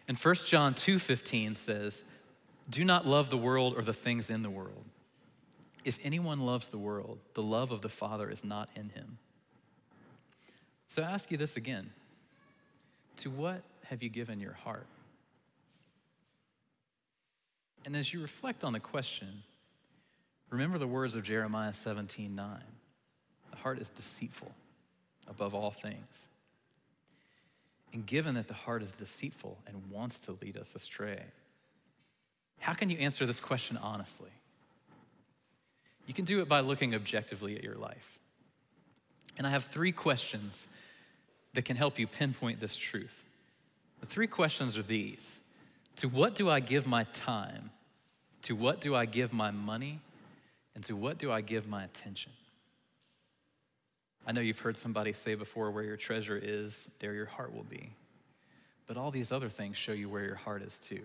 And 0.08 0.18
1 0.18 0.46
John 0.46 0.76
2:15 0.76 1.56
says, 1.56 2.04
"Do 2.70 2.84
not 2.84 3.08
love 3.08 3.30
the 3.30 3.38
world 3.38 3.76
or 3.76 3.82
the 3.82 3.94
things 3.94 4.30
in 4.30 4.44
the 4.44 4.50
world. 4.50 4.86
If 5.84 6.00
anyone 6.04 6.42
loves 6.42 6.68
the 6.68 6.78
world, 6.78 7.20
the 7.34 7.42
love 7.42 7.72
of 7.72 7.82
the 7.82 7.90
Father 7.90 8.30
is 8.30 8.44
not 8.44 8.70
in 8.76 8.90
him." 8.90 9.18
So 10.88 11.02
I 11.02 11.12
ask 11.12 11.32
you 11.32 11.38
this 11.38 11.58
again. 11.58 11.94
To 13.18 13.30
what 13.30 13.64
have 13.86 14.04
you 14.04 14.10
given 14.10 14.40
your 14.40 14.54
heart? 14.54 14.88
And 17.86 17.96
as 17.96 18.14
you 18.14 18.22
reflect 18.22 18.64
on 18.64 18.74
the 18.74 18.80
question, 18.80 19.44
remember 20.56 20.78
the 20.78 20.88
words 20.88 21.16
of 21.16 21.24
Jeremiah 21.24 21.74
17 21.74 22.34
9. 22.34 22.58
The 23.52 23.56
heart 23.58 23.80
is 23.80 23.90
deceitful 23.90 24.52
above 25.28 25.54
all 25.54 25.72
things. 25.72 26.30
And 27.94 28.06
given 28.06 28.36
that 28.36 28.48
the 28.48 28.54
heart 28.54 28.82
is 28.82 28.94
deceitful 28.94 29.58
and 29.68 29.90
wants 29.92 30.20
to 30.20 30.38
lead 30.42 30.58
us 30.58 30.74
astray, 30.76 31.24
how 32.60 32.74
can 32.74 32.90
you 32.90 32.98
answer 32.98 33.26
this 33.26 33.40
question 33.40 33.78
honestly? 33.78 34.32
You 36.08 36.14
can 36.14 36.26
do 36.26 36.42
it 36.42 36.48
by 36.48 36.62
looking 36.62 36.96
objectively 36.96 37.56
at 37.56 37.64
your 37.64 37.76
life. 37.76 38.20
And 39.38 39.46
I 39.46 39.50
have 39.50 39.66
three 39.66 39.92
questions 39.92 40.68
that 41.54 41.66
can 41.66 41.76
help 41.76 42.00
you 42.00 42.08
pinpoint 42.08 42.60
this 42.60 42.76
truth. 42.76 43.24
The 44.00 44.06
three 44.06 44.28
questions 44.28 44.78
are 44.78 44.84
these 44.84 45.42
To 45.98 46.08
what 46.08 46.36
do 46.36 46.50
I 46.50 46.60
give 46.60 46.88
my 46.88 47.04
time? 47.06 47.72
To 48.44 48.56
what 48.56 48.80
do 48.80 48.96
I 48.96 49.06
give 49.06 49.34
my 49.34 49.52
money? 49.52 50.00
And 50.76 50.84
to 50.86 50.96
what 50.96 51.18
do 51.18 51.32
I 51.32 51.42
give 51.42 51.68
my 51.68 51.84
attention? 51.84 52.34
I 54.28 54.32
know 54.32 54.42
you've 54.42 54.60
heard 54.60 54.76
somebody 54.76 55.14
say 55.14 55.36
before, 55.36 55.72
where 55.72 55.84
your 55.84 55.98
treasure 55.98 56.40
is, 56.42 56.90
there 57.00 57.14
your 57.14 57.28
heart 57.28 57.56
will 57.56 57.64
be. 57.64 57.92
But 58.88 58.98
all 58.98 59.12
these 59.12 59.32
other 59.32 59.50
things 59.50 59.78
show 59.78 59.94
you 59.94 60.10
where 60.10 60.24
your 60.24 60.36
heart 60.36 60.62
is 60.62 60.78
too. 60.80 61.02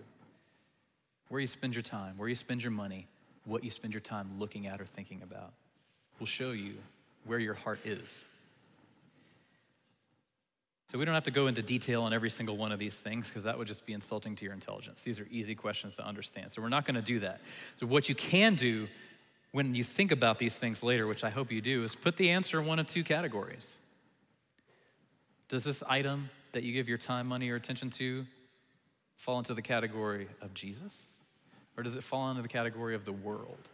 Where 1.29 1.39
you 1.39 1.47
spend 1.47 1.75
your 1.75 1.83
time, 1.83 2.17
where 2.17 2.27
you 2.27 2.35
spend 2.35 2.63
your 2.63 2.71
money, 2.71 3.07
what 3.45 3.63
you 3.63 3.69
spend 3.69 3.93
your 3.93 4.01
time 4.01 4.29
looking 4.37 4.67
at 4.67 4.81
or 4.81 4.85
thinking 4.85 5.21
about 5.23 5.53
will 6.19 6.27
show 6.27 6.51
you 6.51 6.73
where 7.25 7.39
your 7.39 7.53
heart 7.53 7.79
is. 7.85 8.25
So 10.87 10.97
we 10.97 11.05
don't 11.05 11.13
have 11.13 11.23
to 11.23 11.31
go 11.31 11.47
into 11.47 11.61
detail 11.61 12.03
on 12.03 12.13
every 12.13 12.29
single 12.29 12.57
one 12.57 12.73
of 12.73 12.79
these 12.79 12.97
things 12.97 13.29
because 13.29 13.43
that 13.43 13.57
would 13.57 13.67
just 13.67 13.85
be 13.85 13.93
insulting 13.93 14.35
to 14.35 14.43
your 14.43 14.53
intelligence. 14.53 15.01
These 15.01 15.21
are 15.21 15.27
easy 15.31 15.55
questions 15.55 15.95
to 15.95 16.05
understand. 16.05 16.51
So 16.51 16.61
we're 16.61 16.67
not 16.69 16.85
going 16.85 16.95
to 16.95 17.01
do 17.01 17.19
that. 17.19 17.39
So 17.79 17.85
what 17.85 18.09
you 18.09 18.15
can 18.15 18.55
do 18.55 18.89
when 19.51 19.75
you 19.75 19.83
think 19.83 20.11
about 20.11 20.39
these 20.39 20.55
things 20.55 20.81
later, 20.81 21.07
which 21.07 21.23
I 21.23 21.29
hope 21.29 21.51
you 21.51 21.61
do, 21.61 21.83
is 21.83 21.95
put 21.95 22.17
the 22.17 22.29
answer 22.29 22.59
in 22.59 22.65
one 22.65 22.79
of 22.79 22.87
two 22.87 23.03
categories. 23.03 23.79
Does 25.49 25.63
this 25.63 25.83
item 25.87 26.29
that 26.53 26.63
you 26.63 26.71
give 26.73 26.87
your 26.87 26.97
time, 26.97 27.27
money, 27.27 27.49
or 27.49 27.55
attention 27.55 27.89
to 27.91 28.25
fall 29.17 29.37
into 29.37 29.53
the 29.53 29.61
category 29.61 30.27
of 30.41 30.53
Jesus? 30.53 31.09
Or 31.77 31.83
does 31.83 31.95
it 31.95 32.03
fall 32.03 32.29
into 32.29 32.41
the 32.41 32.47
category 32.47 32.95
of 32.95 33.05
the 33.05 33.11
world? 33.11 33.69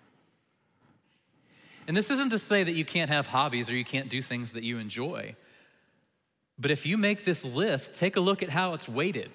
And 1.88 1.96
this 1.96 2.10
isn't 2.10 2.32
to 2.32 2.40
say 2.40 2.64
that 2.64 2.74
you 2.74 2.84
can't 2.84 3.10
have 3.10 3.28
hobbies 3.28 3.70
or 3.70 3.76
you 3.76 3.86
can't 3.86 4.10
do 4.10 4.22
things 4.22 4.54
that 4.54 4.64
you 4.64 4.78
enjoy. 4.78 5.36
But 6.60 6.72
if 6.72 6.86
you 6.86 6.98
make 6.98 7.24
this 7.24 7.46
list, 7.46 7.96
take 7.96 8.16
a 8.16 8.20
look 8.20 8.44
at 8.44 8.50
how 8.50 8.74
it's 8.74 8.90
weighted. 8.90 9.30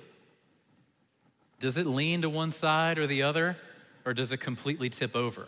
Does 1.61 1.77
it 1.77 1.87
lean 1.87 2.23
to 2.23 2.29
one 2.29 2.51
side 2.51 2.99
or 2.99 3.07
the 3.07 3.23
other, 3.23 3.57
or 4.05 4.13
does 4.13 4.33
it 4.33 4.39
completely 4.39 4.91
tip 4.91 5.15
over? 5.15 5.47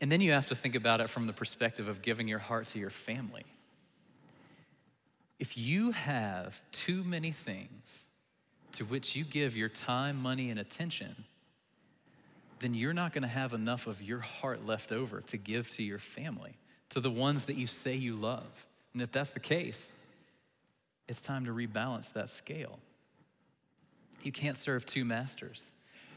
And 0.00 0.12
then 0.12 0.20
you 0.20 0.32
have 0.32 0.46
to 0.46 0.54
think 0.54 0.74
about 0.74 1.00
it 1.00 1.08
from 1.08 1.26
the 1.26 1.32
perspective 1.32 1.88
of 1.88 2.02
giving 2.02 2.28
your 2.28 2.38
heart 2.38 2.66
to 2.68 2.78
your 2.78 2.90
family. 2.90 3.44
If 5.38 5.56
you 5.56 5.92
have 5.92 6.60
too 6.72 7.02
many 7.04 7.32
things 7.32 8.06
to 8.72 8.84
which 8.84 9.16
you 9.16 9.24
give 9.24 9.56
your 9.56 9.68
time, 9.68 10.20
money, 10.20 10.50
and 10.50 10.58
attention, 10.58 11.24
then 12.60 12.74
you're 12.74 12.92
not 12.92 13.12
going 13.12 13.22
to 13.22 13.28
have 13.28 13.54
enough 13.54 13.86
of 13.86 14.02
your 14.02 14.18
heart 14.20 14.66
left 14.66 14.92
over 14.92 15.20
to 15.22 15.36
give 15.36 15.70
to 15.72 15.82
your 15.82 15.98
family 15.98 16.54
to 16.90 17.00
the 17.00 17.10
ones 17.10 17.44
that 17.44 17.56
you 17.56 17.66
say 17.66 17.94
you 17.94 18.16
love. 18.16 18.66
And 18.92 19.02
if 19.02 19.12
that's 19.12 19.30
the 19.30 19.40
case, 19.40 19.92
it's 21.06 21.20
time 21.20 21.44
to 21.44 21.52
rebalance 21.52 22.12
that 22.12 22.28
scale. 22.28 22.78
You 24.22 24.32
can't 24.32 24.56
serve 24.56 24.84
two 24.84 25.04
masters. 25.04 25.70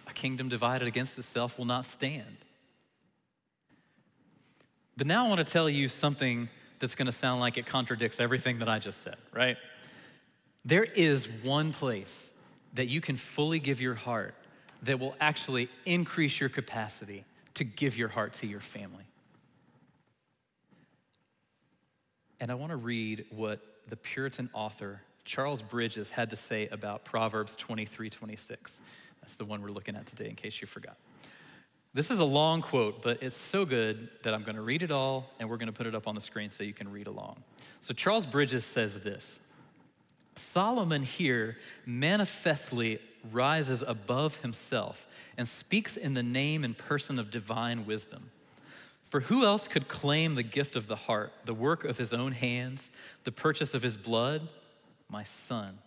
A 0.07 0.13
kingdom 0.13 0.49
divided 0.49 0.87
against 0.87 1.17
itself 1.17 1.57
will 1.57 1.65
not 1.65 1.85
stand. 1.85 2.37
But 5.01 5.07
now 5.07 5.25
I 5.25 5.29
want 5.29 5.39
to 5.39 5.51
tell 5.51 5.67
you 5.67 5.87
something 5.87 6.47
that's 6.77 6.93
going 6.93 7.07
to 7.07 7.11
sound 7.11 7.39
like 7.39 7.57
it 7.57 7.65
contradicts 7.65 8.19
everything 8.19 8.59
that 8.59 8.69
I 8.69 8.77
just 8.77 9.01
said, 9.01 9.15
right? 9.33 9.57
There 10.63 10.83
is 10.83 11.27
one 11.41 11.73
place 11.73 12.29
that 12.75 12.85
you 12.85 13.01
can 13.01 13.15
fully 13.15 13.57
give 13.57 13.81
your 13.81 13.95
heart 13.95 14.35
that 14.83 14.99
will 14.99 15.15
actually 15.19 15.69
increase 15.87 16.39
your 16.39 16.49
capacity 16.49 17.25
to 17.55 17.63
give 17.63 17.97
your 17.97 18.09
heart 18.09 18.33
to 18.33 18.45
your 18.45 18.59
family. 18.59 19.05
And 22.39 22.51
I 22.51 22.53
want 22.53 22.69
to 22.69 22.77
read 22.77 23.25
what 23.31 23.59
the 23.89 23.97
Puritan 23.97 24.51
author 24.53 25.01
Charles 25.25 25.63
Bridges 25.63 26.11
had 26.11 26.29
to 26.29 26.35
say 26.35 26.67
about 26.67 27.05
Proverbs 27.05 27.55
23 27.55 28.11
26. 28.11 28.81
That's 29.19 29.33
the 29.33 29.45
one 29.45 29.63
we're 29.63 29.71
looking 29.71 29.95
at 29.95 30.05
today, 30.05 30.29
in 30.29 30.35
case 30.35 30.61
you 30.61 30.67
forgot. 30.67 30.95
This 31.93 32.09
is 32.09 32.19
a 32.19 32.25
long 32.25 32.61
quote, 32.61 33.01
but 33.01 33.21
it's 33.21 33.35
so 33.35 33.65
good 33.65 34.07
that 34.23 34.33
I'm 34.33 34.43
going 34.43 34.55
to 34.55 34.61
read 34.61 34.81
it 34.81 34.91
all 34.91 35.29
and 35.39 35.49
we're 35.49 35.57
going 35.57 35.67
to 35.67 35.73
put 35.73 35.87
it 35.87 35.95
up 35.95 36.07
on 36.07 36.15
the 36.15 36.21
screen 36.21 36.49
so 36.49 36.63
you 36.63 36.73
can 36.73 36.89
read 36.89 37.07
along. 37.07 37.43
So, 37.81 37.93
Charles 37.93 38.25
Bridges 38.25 38.63
says 38.63 38.99
this 39.01 39.39
Solomon 40.35 41.03
here 41.03 41.57
manifestly 41.85 42.99
rises 43.31 43.83
above 43.85 44.37
himself 44.37 45.05
and 45.37 45.47
speaks 45.47 45.97
in 45.97 46.13
the 46.13 46.23
name 46.23 46.63
and 46.63 46.77
person 46.77 47.19
of 47.19 47.29
divine 47.29 47.85
wisdom. 47.85 48.27
For 49.09 49.19
who 49.19 49.45
else 49.45 49.67
could 49.67 49.89
claim 49.89 50.35
the 50.35 50.43
gift 50.43 50.77
of 50.77 50.87
the 50.87 50.95
heart, 50.95 51.33
the 51.43 51.53
work 51.53 51.83
of 51.83 51.97
his 51.97 52.13
own 52.13 52.31
hands, 52.31 52.89
the 53.25 53.31
purchase 53.31 53.73
of 53.73 53.81
his 53.81 53.97
blood? 53.97 54.47
My 55.09 55.23
son. 55.23 55.77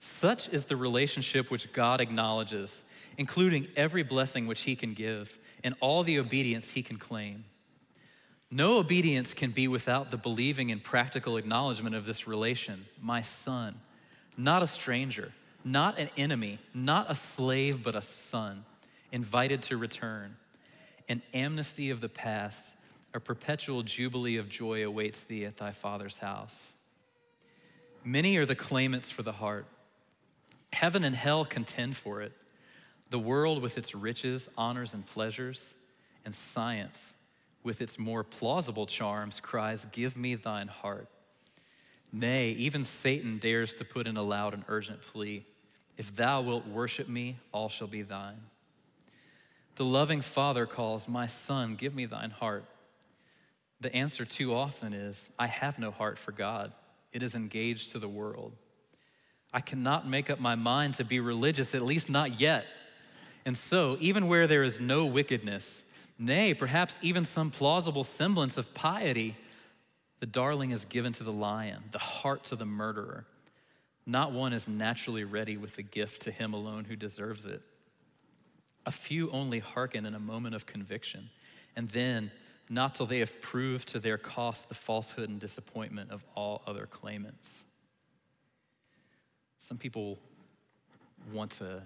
Such 0.00 0.48
is 0.48 0.66
the 0.66 0.76
relationship 0.76 1.50
which 1.50 1.72
God 1.72 2.00
acknowledges, 2.00 2.82
including 3.18 3.68
every 3.76 4.02
blessing 4.02 4.46
which 4.46 4.62
he 4.62 4.76
can 4.76 4.94
give 4.94 5.38
and 5.64 5.74
all 5.80 6.02
the 6.02 6.18
obedience 6.18 6.72
he 6.72 6.82
can 6.82 6.96
claim. 6.96 7.44
No 8.50 8.78
obedience 8.78 9.34
can 9.34 9.50
be 9.50 9.66
without 9.66 10.10
the 10.10 10.16
believing 10.16 10.70
and 10.70 10.82
practical 10.82 11.36
acknowledgement 11.36 11.96
of 11.96 12.06
this 12.06 12.28
relation, 12.28 12.86
my 13.00 13.20
son, 13.22 13.80
not 14.36 14.62
a 14.62 14.66
stranger, 14.66 15.32
not 15.64 15.98
an 15.98 16.10
enemy, 16.16 16.58
not 16.72 17.10
a 17.10 17.14
slave, 17.14 17.82
but 17.82 17.96
a 17.96 18.02
son, 18.02 18.64
invited 19.10 19.62
to 19.62 19.76
return 19.76 20.36
an 21.08 21.22
amnesty 21.32 21.90
of 21.90 22.00
the 22.00 22.08
past, 22.08 22.74
a 23.14 23.20
perpetual 23.20 23.82
jubilee 23.82 24.36
of 24.36 24.48
joy 24.48 24.84
awaits 24.84 25.24
thee 25.24 25.44
at 25.44 25.56
thy 25.56 25.70
Father's 25.70 26.18
house. 26.18 26.74
Many 28.04 28.36
are 28.36 28.46
the 28.46 28.54
claimants 28.54 29.10
for 29.10 29.22
the 29.22 29.32
heart. 29.32 29.66
Heaven 30.72 31.04
and 31.04 31.16
hell 31.16 31.44
contend 31.44 31.96
for 31.96 32.20
it. 32.22 32.32
The 33.10 33.18
world 33.18 33.62
with 33.62 33.78
its 33.78 33.94
riches, 33.94 34.48
honors, 34.58 34.94
and 34.94 35.06
pleasures, 35.06 35.74
and 36.24 36.34
science 36.34 37.14
with 37.66 37.80
its 37.80 37.98
more 37.98 38.22
plausible 38.22 38.86
charms 38.86 39.40
cries, 39.40 39.86
Give 39.92 40.16
me 40.16 40.36
thine 40.36 40.68
heart. 40.68 41.08
Nay, 42.12 42.50
even 42.52 42.84
Satan 42.84 43.38
dares 43.38 43.74
to 43.74 43.84
put 43.84 44.06
in 44.06 44.16
a 44.16 44.22
loud 44.22 44.54
and 44.54 44.64
urgent 44.68 45.02
plea 45.02 45.44
If 45.98 46.14
thou 46.14 46.40
wilt 46.40 46.66
worship 46.66 47.08
me, 47.08 47.38
all 47.52 47.68
shall 47.68 47.88
be 47.88 48.02
thine. 48.02 48.40
The 49.74 49.84
loving 49.84 50.20
Father 50.20 50.64
calls, 50.64 51.08
My 51.08 51.26
son, 51.26 51.74
give 51.74 51.94
me 51.94 52.06
thine 52.06 52.30
heart. 52.30 52.64
The 53.80 53.94
answer 53.94 54.24
too 54.24 54.54
often 54.54 54.94
is, 54.94 55.30
I 55.38 55.48
have 55.48 55.78
no 55.78 55.90
heart 55.90 56.18
for 56.18 56.32
God. 56.32 56.72
It 57.12 57.22
is 57.22 57.34
engaged 57.34 57.90
to 57.90 57.98
the 57.98 58.08
world. 58.08 58.52
I 59.52 59.60
cannot 59.60 60.08
make 60.08 60.30
up 60.30 60.38
my 60.38 60.54
mind 60.54 60.94
to 60.94 61.04
be 61.04 61.20
religious, 61.20 61.74
at 61.74 61.82
least 61.82 62.08
not 62.08 62.40
yet. 62.40 62.64
And 63.46 63.56
so, 63.56 63.96
even 64.00 64.26
where 64.26 64.48
there 64.48 64.64
is 64.64 64.80
no 64.80 65.06
wickedness, 65.06 65.84
nay, 66.18 66.52
perhaps 66.52 66.98
even 67.00 67.24
some 67.24 67.52
plausible 67.52 68.02
semblance 68.02 68.58
of 68.58 68.74
piety, 68.74 69.36
the 70.18 70.26
darling 70.26 70.72
is 70.72 70.84
given 70.84 71.12
to 71.12 71.22
the 71.22 71.32
lion, 71.32 71.84
the 71.92 72.00
heart 72.00 72.42
to 72.46 72.56
the 72.56 72.66
murderer. 72.66 73.24
Not 74.04 74.32
one 74.32 74.52
is 74.52 74.66
naturally 74.66 75.22
ready 75.22 75.56
with 75.56 75.76
the 75.76 75.84
gift 75.84 76.22
to 76.22 76.32
him 76.32 76.54
alone 76.54 76.86
who 76.86 76.96
deserves 76.96 77.46
it. 77.46 77.62
A 78.84 78.90
few 78.90 79.30
only 79.30 79.60
hearken 79.60 80.06
in 80.06 80.16
a 80.16 80.20
moment 80.20 80.56
of 80.56 80.66
conviction, 80.66 81.30
and 81.76 81.88
then 81.90 82.32
not 82.68 82.96
till 82.96 83.06
they 83.06 83.20
have 83.20 83.40
proved 83.40 83.86
to 83.90 84.00
their 84.00 84.18
cost 84.18 84.68
the 84.68 84.74
falsehood 84.74 85.28
and 85.28 85.38
disappointment 85.38 86.10
of 86.10 86.24
all 86.34 86.62
other 86.66 86.86
claimants. 86.86 87.64
Some 89.60 89.78
people 89.78 90.18
want 91.32 91.52
to 91.52 91.82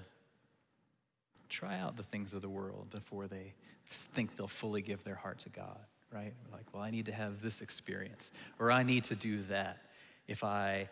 try 1.51 1.79
out 1.79 1.97
the 1.97 2.03
things 2.03 2.33
of 2.33 2.43
the 2.43 2.49
world 2.49 2.89
before 2.91 3.27
they 3.27 3.55
think 3.87 4.37
they'll 4.37 4.47
fully 4.47 4.83
give 4.83 5.05
their 5.05 5.17
heart 5.17 5.41
to 5.41 5.49
God, 5.49 5.79
right? 6.13 6.33
Like, 6.53 6.73
well, 6.73 6.83
I 6.83 6.91
need 6.91 7.07
to 7.07 7.13
have 7.13 7.43
this 7.43 7.61
experience, 7.61 8.31
or 8.59 8.71
I 8.71 8.83
need 8.83 9.05
to 9.05 9.15
do 9.15 9.43
that. 9.43 9.79
If 10.29 10.45
I 10.45 10.89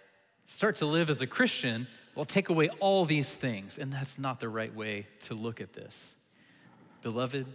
start 0.46 0.76
to 0.76 0.86
live 0.86 1.10
as 1.10 1.22
a 1.22 1.26
Christian, 1.26 1.86
well, 2.14 2.24
take 2.24 2.48
away 2.48 2.68
all 2.80 3.04
these 3.04 3.32
things. 3.32 3.78
And 3.78 3.92
that's 3.92 4.18
not 4.18 4.40
the 4.40 4.48
right 4.48 4.74
way 4.74 5.06
to 5.20 5.34
look 5.34 5.60
at 5.60 5.72
this. 5.72 6.16
Beloved, 7.02 7.46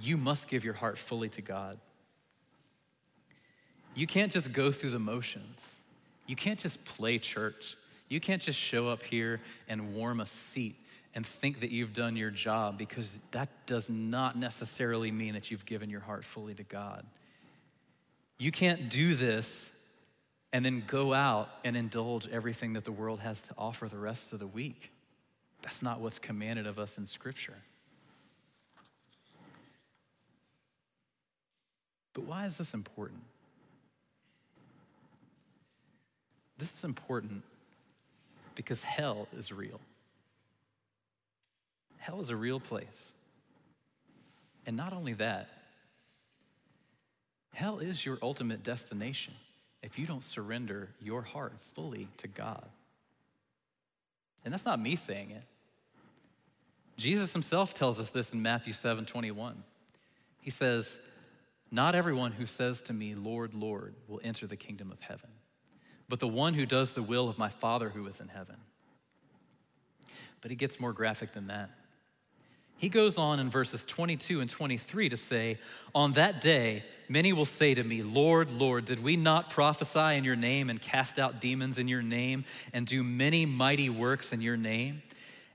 you 0.00 0.16
must 0.16 0.46
give 0.46 0.64
your 0.64 0.74
heart 0.74 0.96
fully 0.96 1.28
to 1.30 1.42
God. 1.42 1.78
You 3.94 4.06
can't 4.06 4.30
just 4.30 4.52
go 4.52 4.70
through 4.70 4.90
the 4.90 5.00
motions. 5.00 5.76
You 6.26 6.36
can't 6.36 6.60
just 6.60 6.84
play 6.84 7.18
church. 7.18 7.76
You 8.08 8.20
can't 8.20 8.40
just 8.40 8.58
show 8.58 8.88
up 8.88 9.02
here 9.02 9.40
and 9.68 9.94
warm 9.94 10.20
a 10.20 10.26
seat 10.26 10.76
and 11.14 11.26
think 11.26 11.60
that 11.60 11.70
you've 11.70 11.92
done 11.92 12.16
your 12.16 12.30
job 12.30 12.78
because 12.78 13.18
that 13.32 13.48
does 13.66 13.90
not 13.90 14.36
necessarily 14.36 15.10
mean 15.10 15.34
that 15.34 15.50
you've 15.50 15.66
given 15.66 15.90
your 15.90 16.00
heart 16.00 16.24
fully 16.24 16.54
to 16.54 16.62
God. 16.62 17.04
You 18.38 18.52
can't 18.52 18.88
do 18.88 19.14
this 19.14 19.72
and 20.52 20.64
then 20.64 20.82
go 20.86 21.12
out 21.12 21.48
and 21.64 21.76
indulge 21.76 22.28
everything 22.28 22.72
that 22.74 22.84
the 22.84 22.92
world 22.92 23.20
has 23.20 23.40
to 23.42 23.54
offer 23.58 23.88
the 23.88 23.98
rest 23.98 24.32
of 24.32 24.38
the 24.38 24.46
week. 24.46 24.90
That's 25.62 25.82
not 25.82 26.00
what's 26.00 26.18
commanded 26.18 26.66
of 26.66 26.78
us 26.78 26.96
in 26.96 27.06
Scripture. 27.06 27.56
But 32.14 32.24
why 32.24 32.46
is 32.46 32.58
this 32.58 32.74
important? 32.74 33.20
This 36.58 36.72
is 36.76 36.84
important 36.84 37.42
because 38.54 38.82
hell 38.82 39.28
is 39.36 39.52
real. 39.52 39.80
Hell 42.00 42.20
is 42.20 42.30
a 42.30 42.36
real 42.36 42.58
place. 42.58 43.12
And 44.66 44.76
not 44.76 44.92
only 44.92 45.12
that, 45.14 45.48
hell 47.54 47.78
is 47.78 48.04
your 48.04 48.18
ultimate 48.22 48.62
destination 48.62 49.34
if 49.82 49.98
you 49.98 50.06
don't 50.06 50.24
surrender 50.24 50.88
your 51.00 51.22
heart 51.22 51.60
fully 51.60 52.08
to 52.16 52.26
God. 52.26 52.66
And 54.44 54.52
that's 54.52 54.64
not 54.64 54.80
me 54.80 54.96
saying 54.96 55.30
it. 55.30 55.42
Jesus 56.96 57.32
himself 57.32 57.74
tells 57.74 58.00
us 58.00 58.10
this 58.10 58.32
in 58.32 58.42
Matthew 58.42 58.72
7 58.72 59.04
21. 59.04 59.62
He 60.40 60.50
says, 60.50 60.98
Not 61.70 61.94
everyone 61.94 62.32
who 62.32 62.46
says 62.46 62.80
to 62.82 62.94
me, 62.94 63.14
Lord, 63.14 63.52
Lord, 63.52 63.94
will 64.08 64.20
enter 64.24 64.46
the 64.46 64.56
kingdom 64.56 64.90
of 64.90 65.00
heaven, 65.00 65.30
but 66.08 66.18
the 66.18 66.28
one 66.28 66.54
who 66.54 66.64
does 66.64 66.92
the 66.92 67.02
will 67.02 67.28
of 67.28 67.38
my 67.38 67.50
Father 67.50 67.90
who 67.90 68.06
is 68.06 68.20
in 68.20 68.28
heaven. 68.28 68.56
But 70.40 70.50
he 70.50 70.56
gets 70.56 70.80
more 70.80 70.94
graphic 70.94 71.32
than 71.32 71.48
that. 71.48 71.70
He 72.80 72.88
goes 72.88 73.18
on 73.18 73.40
in 73.40 73.50
verses 73.50 73.84
22 73.84 74.40
and 74.40 74.48
23 74.48 75.10
to 75.10 75.16
say, 75.18 75.58
On 75.94 76.14
that 76.14 76.40
day, 76.40 76.82
many 77.10 77.30
will 77.34 77.44
say 77.44 77.74
to 77.74 77.84
me, 77.84 78.00
Lord, 78.00 78.50
Lord, 78.50 78.86
did 78.86 79.02
we 79.02 79.16
not 79.16 79.50
prophesy 79.50 80.16
in 80.16 80.24
your 80.24 80.34
name 80.34 80.70
and 80.70 80.80
cast 80.80 81.18
out 81.18 81.42
demons 81.42 81.78
in 81.78 81.88
your 81.88 82.00
name 82.00 82.46
and 82.72 82.86
do 82.86 83.02
many 83.02 83.44
mighty 83.44 83.90
works 83.90 84.32
in 84.32 84.40
your 84.40 84.56
name? 84.56 85.02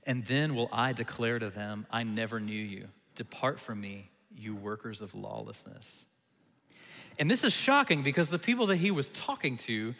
And 0.06 0.24
then 0.26 0.54
will 0.54 0.68
I 0.72 0.92
declare 0.92 1.40
to 1.40 1.50
them, 1.50 1.84
I 1.90 2.04
never 2.04 2.38
knew 2.38 2.54
you. 2.54 2.86
Depart 3.16 3.58
from 3.58 3.80
me, 3.80 4.08
you 4.32 4.54
workers 4.54 5.00
of 5.00 5.12
lawlessness. 5.12 6.06
And 7.18 7.28
this 7.28 7.42
is 7.42 7.52
shocking 7.52 8.04
because 8.04 8.28
the 8.28 8.38
people 8.38 8.68
that 8.68 8.76
he 8.76 8.92
was 8.92 9.08
talking 9.10 9.56
to 9.56 9.96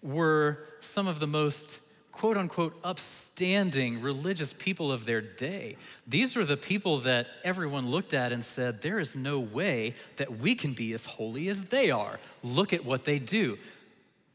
were 0.00 0.64
some 0.80 1.06
of 1.06 1.20
the 1.20 1.26
most 1.26 1.80
quote 2.12 2.36
unquote 2.36 2.78
upstanding 2.84 4.00
religious 4.02 4.52
people 4.52 4.92
of 4.92 5.06
their 5.06 5.20
day. 5.20 5.76
These 6.06 6.36
were 6.36 6.44
the 6.44 6.56
people 6.56 7.00
that 7.00 7.26
everyone 7.42 7.90
looked 7.90 8.14
at 8.14 8.32
and 8.32 8.44
said, 8.44 8.82
There 8.82 8.98
is 8.98 9.16
no 9.16 9.40
way 9.40 9.94
that 10.16 10.38
we 10.38 10.54
can 10.54 10.74
be 10.74 10.92
as 10.92 11.04
holy 11.04 11.48
as 11.48 11.64
they 11.64 11.90
are. 11.90 12.20
Look 12.42 12.72
at 12.72 12.84
what 12.84 13.04
they 13.04 13.18
do. 13.18 13.58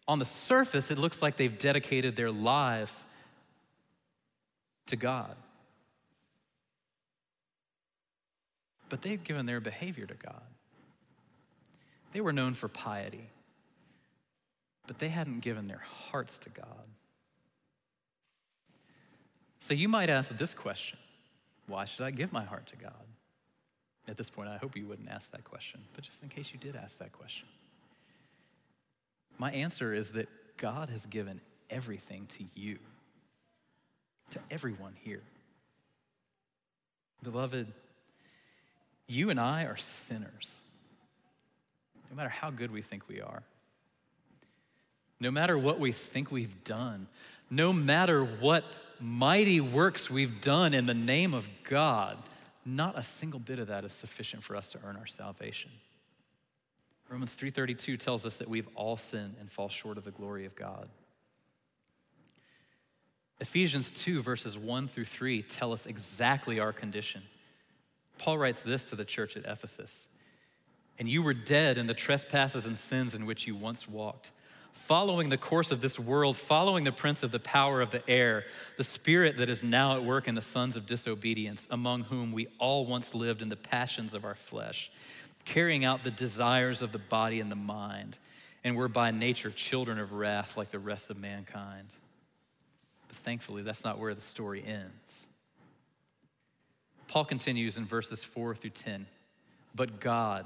On 0.08 0.20
the 0.20 0.26
surface, 0.26 0.90
it 0.90 0.98
looks 0.98 1.22
like 1.22 1.38
they've 1.38 1.58
dedicated 1.58 2.16
their 2.16 2.32
lives 2.32 3.06
to 4.88 4.96
God. 4.96 5.36
But 8.90 9.02
they've 9.02 9.24
given 9.24 9.46
their 9.46 9.60
behavior 9.60 10.06
to 10.06 10.14
God. 10.14 10.42
They 12.14 12.22
were 12.22 12.34
known 12.34 12.54
for 12.54 12.70
piety, 12.70 13.30
but 14.88 14.98
they 14.98 15.10
hadn't 15.10 15.42
given 15.42 15.66
their 15.66 15.84
hearts 16.10 16.38
to 16.40 16.50
God. 16.50 16.88
So 19.68 19.74
you 19.74 19.90
might 19.90 20.10
ask 20.10 20.34
this 20.38 20.54
question 20.54 20.98
Why 21.68 21.84
should 21.84 22.06
I 22.06 22.12
give 22.12 22.32
my 22.32 22.46
heart 22.46 22.68
to 22.68 22.78
God? 22.78 22.94
At 24.08 24.16
this 24.16 24.30
point, 24.30 24.48
I 24.48 24.56
hope 24.56 24.78
you 24.78 24.88
wouldn't 24.88 25.10
ask 25.10 25.30
that 25.32 25.44
question, 25.44 25.82
but 25.94 26.06
just 26.06 26.24
in 26.24 26.30
case 26.30 26.54
you 26.54 26.58
did 26.58 26.78
ask 26.78 27.00
that 27.00 27.12
question. 27.12 27.50
My 29.38 29.52
answer 29.52 29.94
is 29.94 30.14
that 30.14 30.30
God 30.56 30.90
has 30.90 31.06
given 31.06 31.42
everything 31.70 32.28
to 32.38 32.46
you, 32.56 32.80
to 34.30 34.40
everyone 34.50 34.94
here. 35.04 35.24
Beloved, 37.22 37.68
you 39.06 39.30
and 39.30 39.38
I 39.38 39.64
are 39.64 39.76
sinners, 39.76 40.62
no 42.10 42.16
matter 42.16 42.30
how 42.30 42.52
good 42.52 42.72
we 42.72 42.82
think 42.82 43.10
we 43.10 43.20
are. 43.20 43.44
No 45.20 45.30
matter 45.30 45.58
what 45.58 45.78
we 45.78 45.92
think 45.92 46.32
we've 46.32 46.64
done, 46.64 47.08
no 47.50 47.74
matter 47.74 48.24
what 48.24 48.64
mighty 49.00 49.62
works 49.62 50.10
we've 50.10 50.42
done 50.42 50.74
in 50.74 50.86
the 50.86 50.94
name 50.94 51.34
of 51.34 51.50
God, 51.64 52.18
not 52.66 52.98
a 52.98 53.04
single 53.04 53.40
bit 53.40 53.60
of 53.60 53.68
that 53.68 53.84
is 53.84 53.92
sufficient 53.92 54.44
for 54.44 54.56
us 54.56 54.72
to 54.72 54.80
earn 54.84 54.98
our 54.98 55.08
salvation. 55.08 55.72
Romans 57.10 57.36
3:32 57.36 57.98
tells 57.98 58.26
us 58.26 58.36
that 58.38 58.50
we've 58.50 58.68
all 58.76 58.98
sinned 58.98 59.36
and 59.40 59.52
fall 59.52 59.70
short 59.70 59.98
of 59.98 60.04
the 60.04 60.12
glory 60.12 60.46
of 60.46 60.56
God. 60.56 60.90
Ephesians 63.40 63.92
2 63.92 64.22
verses 64.22 64.58
1 64.58 64.88
through 64.88 65.06
3 65.06 65.42
tell 65.44 65.72
us 65.72 65.86
exactly 65.86 66.60
our 66.60 66.74
condition. 66.74 67.24
Paul 68.18 68.38
writes 68.38 68.62
this 68.62 68.90
to 68.90 68.96
the 68.96 69.06
church 69.06 69.38
at 69.38 69.46
Ephesus. 69.46 70.10
And 71.00 71.08
you 71.08 71.22
were 71.22 71.36
dead 71.36 71.78
in 71.78 71.86
the 71.86 71.94
trespasses 71.94 72.66
and 72.66 72.78
sins 72.78 73.14
in 73.14 73.28
which 73.28 73.46
you 73.46 73.56
once 73.56 73.88
walked 73.88 74.32
following 74.78 75.30
the 75.30 75.38
course 75.38 75.72
of 75.72 75.82
this 75.82 76.00
world, 76.00 76.38
following 76.38 76.84
the 76.84 76.92
prince 76.92 77.24
of 77.24 77.32
the 77.32 77.40
power 77.40 77.82
of 77.82 77.92
the 77.92 78.08
air, 78.10 78.46
the 78.78 78.84
spirit 78.84 79.38
that 79.38 79.50
is 79.50 79.64
now 79.64 79.96
at 79.96 80.04
work 80.04 80.28
in 80.28 80.36
the 80.36 80.42
sons 80.42 80.76
of 80.76 80.86
disobedience, 80.86 81.68
among 81.70 82.04
whom 82.04 82.32
we 82.32 82.48
all 82.60 82.86
once 82.86 83.14
lived 83.14 83.42
in 83.42 83.50
the 83.50 83.56
passions 83.56 84.14
of 84.14 84.24
our 84.24 84.36
flesh, 84.36 84.92
carrying 85.46 85.84
out 85.84 86.04
the 86.04 86.12
desires 86.12 86.82
of 86.82 86.92
the 86.92 87.00
body 87.00 87.40
and 87.40 87.52
the 87.52 87.56
mind, 87.56 88.18
and 88.64 88.76
were 88.76 88.88
by 88.88 89.12
nature 89.12 89.52
children 89.52 90.00
of 90.00 90.14
wrath 90.14 90.58
like 90.58 90.70
the 90.70 90.80
rest 90.80 91.10
of 91.10 91.18
mankind. 91.18 91.88
But 93.08 93.18
thankfully, 93.18 93.64
that's 93.64 93.84
not 93.84 94.00
where 94.00 94.14
the 94.14 94.22
story 94.22 94.64
ends. 94.66 95.28
Paul 97.08 97.26
continues 97.26 97.78
in 97.78 97.86
verses 97.86 98.24
4 98.24 98.56
through 98.56 98.72
10. 98.72 99.08
But 99.74 100.00
God, 100.00 100.46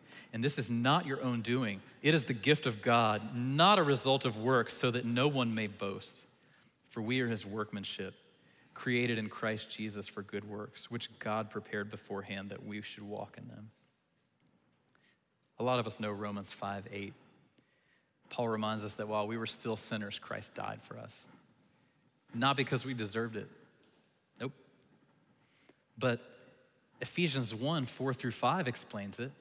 And 0.33 0.43
this 0.43 0.57
is 0.57 0.69
not 0.69 1.05
your 1.05 1.21
own 1.21 1.41
doing, 1.41 1.81
it 2.01 2.13
is 2.13 2.25
the 2.25 2.33
gift 2.33 2.65
of 2.65 2.81
God, 2.81 3.35
not 3.35 3.79
a 3.79 3.83
result 3.83 4.25
of 4.25 4.37
works, 4.37 4.73
so 4.73 4.89
that 4.91 5.05
no 5.05 5.27
one 5.27 5.53
may 5.53 5.67
boast. 5.67 6.25
For 6.89 7.01
we 7.01 7.21
are 7.21 7.27
his 7.27 7.45
workmanship, 7.45 8.15
created 8.73 9.17
in 9.17 9.29
Christ 9.29 9.69
Jesus 9.69 10.07
for 10.07 10.21
good 10.21 10.49
works, 10.49 10.89
which 10.91 11.09
God 11.19 11.49
prepared 11.49 11.89
beforehand 11.89 12.49
that 12.49 12.65
we 12.65 12.81
should 12.81 13.03
walk 13.03 13.37
in 13.37 13.47
them. 13.47 13.71
A 15.59 15.63
lot 15.63 15.79
of 15.79 15.87
us 15.87 15.99
know 15.99 16.11
Romans 16.11 16.51
5 16.51 16.87
8. 16.91 17.13
Paul 18.29 18.47
reminds 18.47 18.83
us 18.85 18.95
that 18.95 19.07
while 19.07 19.27
we 19.27 19.37
were 19.37 19.45
still 19.45 19.75
sinners, 19.75 20.17
Christ 20.17 20.55
died 20.55 20.81
for 20.81 20.97
us. 20.97 21.27
Not 22.33 22.55
because 22.55 22.85
we 22.85 22.93
deserved 22.93 23.35
it. 23.35 23.47
Nope. 24.39 24.53
But 25.97 26.21
Ephesians 27.01 27.53
1 27.53 27.85
4 27.85 28.13
through 28.13 28.31
5 28.31 28.67
explains 28.67 29.19
it. 29.19 29.31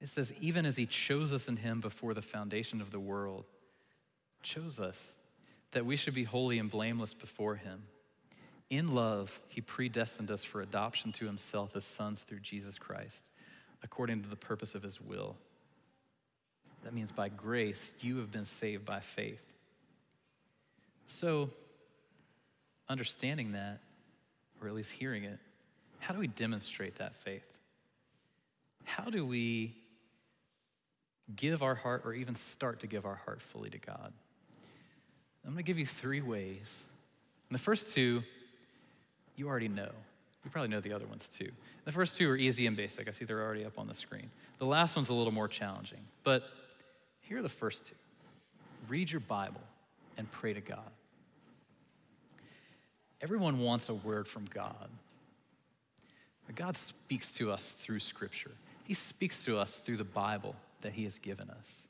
It 0.00 0.08
says, 0.08 0.32
even 0.40 0.66
as 0.66 0.76
he 0.76 0.86
chose 0.86 1.32
us 1.32 1.48
in 1.48 1.56
him 1.56 1.80
before 1.80 2.14
the 2.14 2.22
foundation 2.22 2.80
of 2.80 2.90
the 2.90 3.00
world, 3.00 3.50
chose 4.42 4.78
us 4.78 5.14
that 5.72 5.86
we 5.86 5.96
should 5.96 6.14
be 6.14 6.24
holy 6.24 6.58
and 6.58 6.70
blameless 6.70 7.14
before 7.14 7.56
him. 7.56 7.84
In 8.68 8.94
love, 8.94 9.40
he 9.48 9.60
predestined 9.60 10.30
us 10.30 10.44
for 10.44 10.60
adoption 10.60 11.12
to 11.12 11.26
himself 11.26 11.76
as 11.76 11.84
sons 11.84 12.22
through 12.22 12.40
Jesus 12.40 12.78
Christ, 12.78 13.30
according 13.82 14.22
to 14.22 14.28
the 14.28 14.36
purpose 14.36 14.74
of 14.74 14.82
his 14.82 15.00
will. 15.00 15.36
That 16.84 16.92
means 16.92 17.12
by 17.12 17.28
grace, 17.28 17.92
you 18.00 18.18
have 18.18 18.30
been 18.30 18.44
saved 18.44 18.84
by 18.84 19.00
faith. 19.00 19.44
So, 21.06 21.50
understanding 22.88 23.52
that, 23.52 23.80
or 24.60 24.68
at 24.68 24.74
least 24.74 24.92
hearing 24.92 25.24
it, 25.24 25.38
how 25.98 26.12
do 26.12 26.20
we 26.20 26.26
demonstrate 26.26 26.96
that 26.96 27.14
faith? 27.14 27.58
How 28.84 29.10
do 29.10 29.26
we 29.26 29.74
give 31.34 31.62
our 31.62 31.74
heart 31.74 32.02
or 32.04 32.14
even 32.14 32.34
start 32.34 32.80
to 32.80 32.86
give 32.86 33.04
our 33.04 33.16
heart 33.16 33.40
fully 33.40 33.70
to 33.70 33.78
God? 33.78 34.12
I'm 35.44 35.52
going 35.52 35.64
to 35.64 35.66
give 35.66 35.78
you 35.78 35.86
three 35.86 36.20
ways. 36.20 36.84
And 37.48 37.58
the 37.58 37.62
first 37.62 37.94
two, 37.94 38.22
you 39.36 39.48
already 39.48 39.68
know. 39.68 39.90
You 40.44 40.50
probably 40.50 40.68
know 40.68 40.80
the 40.80 40.92
other 40.92 41.06
ones 41.06 41.28
too. 41.28 41.50
The 41.84 41.92
first 41.92 42.16
two 42.16 42.28
are 42.30 42.36
easy 42.36 42.66
and 42.66 42.76
basic. 42.76 43.08
I 43.08 43.10
see 43.12 43.24
they're 43.24 43.42
already 43.42 43.64
up 43.64 43.78
on 43.78 43.86
the 43.86 43.94
screen. 43.94 44.30
The 44.58 44.66
last 44.66 44.94
one's 44.96 45.08
a 45.08 45.14
little 45.14 45.32
more 45.32 45.48
challenging. 45.48 46.00
But 46.22 46.44
here 47.22 47.38
are 47.38 47.42
the 47.42 47.48
first 47.48 47.88
two 47.88 47.94
read 48.88 49.10
your 49.10 49.20
Bible 49.20 49.60
and 50.16 50.30
pray 50.30 50.52
to 50.52 50.60
God. 50.60 50.90
Everyone 53.20 53.58
wants 53.58 53.88
a 53.88 53.94
word 53.94 54.28
from 54.28 54.44
God. 54.44 54.88
But 56.46 56.54
God 56.54 56.76
speaks 56.76 57.32
to 57.34 57.50
us 57.50 57.70
through 57.70 57.98
Scripture, 57.98 58.52
He 58.84 58.94
speaks 58.94 59.44
to 59.44 59.58
us 59.58 59.78
through 59.78 59.96
the 59.96 60.04
Bible 60.04 60.54
that 60.86 60.92
He 60.92 61.02
has 61.02 61.18
given 61.18 61.50
us. 61.50 61.88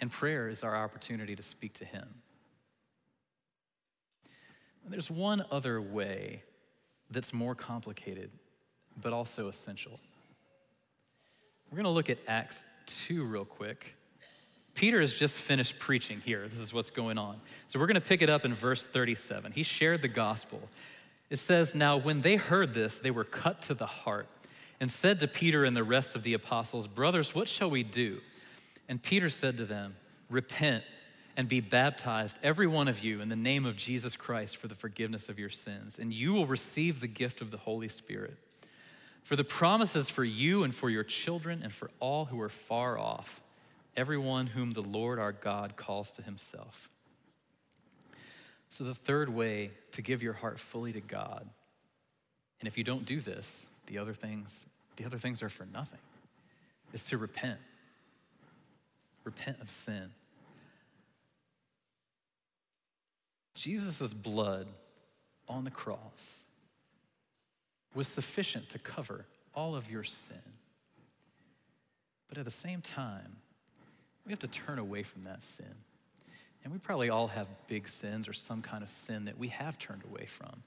And 0.00 0.10
prayer 0.10 0.48
is 0.48 0.64
our 0.64 0.76
opportunity 0.76 1.36
to 1.36 1.42
speak 1.44 1.74
to 1.74 1.84
Him. 1.84 2.08
And 4.84 4.92
there's 4.92 5.10
one 5.10 5.44
other 5.52 5.80
way 5.80 6.42
that's 7.08 7.32
more 7.32 7.54
complicated, 7.54 8.30
but 9.00 9.12
also 9.12 9.46
essential. 9.46 10.00
We're 11.70 11.76
going 11.76 11.84
to 11.84 11.90
look 11.90 12.10
at 12.10 12.18
Acts 12.26 12.64
2 12.86 13.22
real 13.22 13.44
quick. 13.44 13.94
Peter 14.74 15.00
has 15.00 15.14
just 15.14 15.38
finished 15.38 15.78
preaching 15.78 16.20
here. 16.24 16.48
This 16.48 16.58
is 16.58 16.72
what's 16.74 16.90
going 16.90 17.16
on. 17.16 17.40
So 17.68 17.78
we're 17.78 17.86
going 17.86 17.94
to 17.94 18.00
pick 18.00 18.22
it 18.22 18.28
up 18.28 18.44
in 18.44 18.54
verse 18.54 18.84
37. 18.84 19.52
He 19.52 19.62
shared 19.62 20.02
the 20.02 20.08
gospel. 20.08 20.68
It 21.30 21.38
says, 21.38 21.76
Now 21.76 21.96
when 21.96 22.22
they 22.22 22.36
heard 22.36 22.74
this, 22.74 22.98
they 22.98 23.12
were 23.12 23.24
cut 23.24 23.62
to 23.62 23.74
the 23.74 23.86
heart 23.86 24.26
and 24.80 24.90
said 24.90 25.20
to 25.20 25.28
Peter 25.28 25.64
and 25.64 25.76
the 25.76 25.84
rest 25.84 26.14
of 26.14 26.22
the 26.22 26.34
apostles, 26.34 26.88
Brothers, 26.88 27.34
what 27.34 27.48
shall 27.48 27.70
we 27.70 27.82
do? 27.82 28.20
And 28.88 29.02
Peter 29.02 29.30
said 29.30 29.56
to 29.56 29.64
them, 29.64 29.96
Repent 30.28 30.84
and 31.36 31.48
be 31.48 31.60
baptized, 31.60 32.36
every 32.42 32.66
one 32.66 32.88
of 32.88 33.04
you, 33.04 33.20
in 33.20 33.28
the 33.28 33.36
name 33.36 33.66
of 33.66 33.76
Jesus 33.76 34.16
Christ 34.16 34.56
for 34.56 34.68
the 34.68 34.74
forgiveness 34.74 35.28
of 35.28 35.38
your 35.38 35.50
sins, 35.50 35.98
and 35.98 36.12
you 36.12 36.32
will 36.32 36.46
receive 36.46 37.00
the 37.00 37.06
gift 37.06 37.40
of 37.40 37.50
the 37.50 37.58
Holy 37.58 37.88
Spirit. 37.88 38.36
For 39.22 39.36
the 39.36 39.44
promises 39.44 40.08
for 40.08 40.24
you 40.24 40.62
and 40.62 40.74
for 40.74 40.88
your 40.88 41.04
children 41.04 41.60
and 41.62 41.72
for 41.72 41.90
all 42.00 42.26
who 42.26 42.40
are 42.40 42.48
far 42.48 42.98
off 42.98 43.40
everyone 43.96 44.48
whom 44.48 44.72
the 44.72 44.82
Lord 44.82 45.18
our 45.18 45.32
God 45.32 45.76
calls 45.76 46.12
to 46.12 46.22
himself. 46.22 46.90
So, 48.68 48.84
the 48.84 48.94
third 48.94 49.28
way 49.28 49.70
to 49.92 50.02
give 50.02 50.22
your 50.22 50.34
heart 50.34 50.58
fully 50.58 50.92
to 50.92 51.00
God, 51.00 51.48
and 52.60 52.68
if 52.68 52.76
you 52.76 52.84
don't 52.84 53.06
do 53.06 53.20
this, 53.20 53.68
the 53.86 53.98
other 53.98 54.14
things, 54.14 54.66
the 54.96 55.04
other 55.04 55.18
things 55.18 55.42
are 55.42 55.48
for 55.48 55.66
nothing, 55.66 56.00
It's 56.92 57.08
to 57.10 57.18
repent. 57.18 57.58
Repent 59.24 59.60
of 59.60 59.68
sin. 59.68 60.10
Jesus' 63.54 64.14
blood 64.14 64.68
on 65.48 65.64
the 65.64 65.70
cross 65.70 66.44
was 67.94 68.06
sufficient 68.06 68.68
to 68.70 68.78
cover 68.78 69.26
all 69.54 69.74
of 69.74 69.90
your 69.90 70.04
sin. 70.04 70.36
But 72.28 72.38
at 72.38 72.44
the 72.44 72.50
same 72.50 72.80
time, 72.80 73.36
we 74.26 74.32
have 74.32 74.38
to 74.40 74.48
turn 74.48 74.78
away 74.78 75.02
from 75.02 75.22
that 75.22 75.42
sin. 75.42 75.74
And 76.62 76.72
we 76.72 76.78
probably 76.78 77.10
all 77.10 77.28
have 77.28 77.46
big 77.68 77.88
sins 77.88 78.28
or 78.28 78.32
some 78.32 78.60
kind 78.60 78.82
of 78.82 78.88
sin 78.88 79.24
that 79.26 79.38
we 79.38 79.48
have 79.48 79.78
turned 79.78 80.02
away 80.04 80.26
from, 80.26 80.62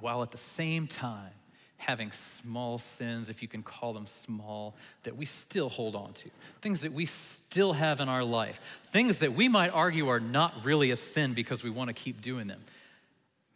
while 0.00 0.22
at 0.22 0.32
the 0.32 0.38
same 0.38 0.86
time 0.86 1.30
having 1.78 2.10
small 2.12 2.78
sins, 2.78 3.28
if 3.28 3.42
you 3.42 3.48
can 3.48 3.62
call 3.62 3.92
them 3.92 4.06
small, 4.06 4.74
that 5.02 5.16
we 5.16 5.24
still 5.24 5.68
hold 5.68 5.94
on 5.94 6.12
to, 6.14 6.30
things 6.60 6.80
that 6.80 6.92
we 6.92 7.04
still 7.04 7.74
have 7.74 8.00
in 8.00 8.08
our 8.08 8.24
life, 8.24 8.80
things 8.90 9.18
that 9.18 9.34
we 9.34 9.48
might 9.48 9.70
argue 9.70 10.08
are 10.08 10.20
not 10.20 10.64
really 10.64 10.90
a 10.90 10.96
sin 10.96 11.34
because 11.34 11.62
we 11.62 11.70
want 11.70 11.88
to 11.88 11.94
keep 11.94 12.20
doing 12.20 12.46
them. 12.46 12.60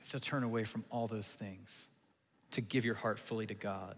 Have 0.00 0.10
to 0.10 0.20
turn 0.20 0.42
away 0.42 0.64
from 0.64 0.84
all 0.90 1.06
those 1.06 1.28
things 1.28 1.88
to 2.52 2.60
give 2.60 2.84
your 2.84 2.94
heart 2.94 3.18
fully 3.18 3.46
to 3.46 3.54
God. 3.54 3.94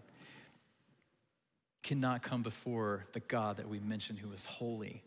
You 1.83 1.89
cannot 1.89 2.23
come 2.23 2.43
before 2.43 3.05
the 3.11 3.19
God 3.19 3.57
that 3.57 3.67
we 3.67 3.79
mentioned 3.79 4.19
who 4.19 4.31
is 4.31 4.45
holy 4.45 5.01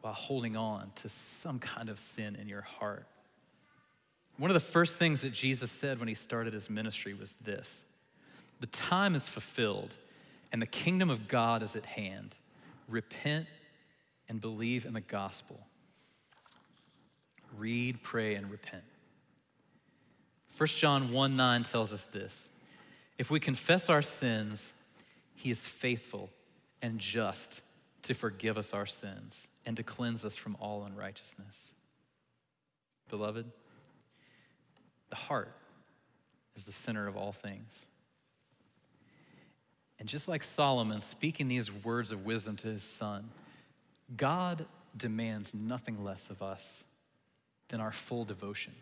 while 0.00 0.14
holding 0.14 0.56
on 0.56 0.90
to 0.96 1.08
some 1.08 1.58
kind 1.58 1.88
of 1.88 1.98
sin 1.98 2.36
in 2.36 2.48
your 2.48 2.62
heart. 2.62 3.06
One 4.38 4.50
of 4.50 4.54
the 4.54 4.60
first 4.60 4.96
things 4.96 5.20
that 5.20 5.32
Jesus 5.32 5.70
said 5.70 5.98
when 5.98 6.08
he 6.08 6.14
started 6.14 6.54
his 6.54 6.70
ministry 6.70 7.12
was 7.14 7.34
this 7.42 7.84
The 8.60 8.66
time 8.66 9.14
is 9.14 9.28
fulfilled, 9.28 9.94
and 10.52 10.60
the 10.60 10.66
kingdom 10.66 11.10
of 11.10 11.28
God 11.28 11.62
is 11.62 11.74
at 11.74 11.86
hand. 11.86 12.34
Repent 12.88 13.46
and 14.28 14.40
believe 14.40 14.84
in 14.84 14.92
the 14.92 15.00
gospel. 15.00 15.58
Read, 17.56 18.02
pray, 18.02 18.34
and 18.34 18.50
repent. 18.50 18.84
1 20.56 20.66
John 20.68 21.10
1 21.10 21.36
9 21.36 21.62
tells 21.64 21.92
us 21.92 22.04
this 22.04 22.50
If 23.16 23.30
we 23.30 23.40
confess 23.40 23.88
our 23.88 24.02
sins, 24.02 24.74
he 25.34 25.50
is 25.50 25.60
faithful 25.60 26.28
and 26.82 26.98
just 26.98 27.62
to 28.02 28.14
forgive 28.14 28.58
us 28.58 28.74
our 28.74 28.86
sins 28.86 29.48
and 29.64 29.76
to 29.76 29.82
cleanse 29.82 30.24
us 30.24 30.36
from 30.36 30.56
all 30.60 30.84
unrighteousness. 30.84 31.72
Beloved, 33.08 33.50
the 35.08 35.16
heart 35.16 35.52
is 36.56 36.64
the 36.64 36.72
center 36.72 37.06
of 37.06 37.16
all 37.16 37.32
things. 37.32 37.86
And 40.00 40.08
just 40.08 40.26
like 40.26 40.42
Solomon 40.42 41.02
speaking 41.02 41.46
these 41.46 41.70
words 41.70 42.10
of 42.10 42.24
wisdom 42.24 42.56
to 42.56 42.68
his 42.68 42.82
son, 42.82 43.28
God 44.16 44.64
demands 44.96 45.54
nothing 45.54 46.02
less 46.02 46.30
of 46.30 46.42
us 46.42 46.84
than 47.68 47.80
our 47.80 47.92
full 47.92 48.24
devotion, 48.24 48.72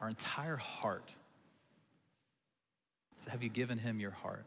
our 0.00 0.08
entire 0.08 0.56
heart. 0.56 1.12
So, 3.24 3.30
have 3.30 3.42
you 3.42 3.50
given 3.50 3.78
him 3.78 4.00
your 4.00 4.12
heart? 4.12 4.46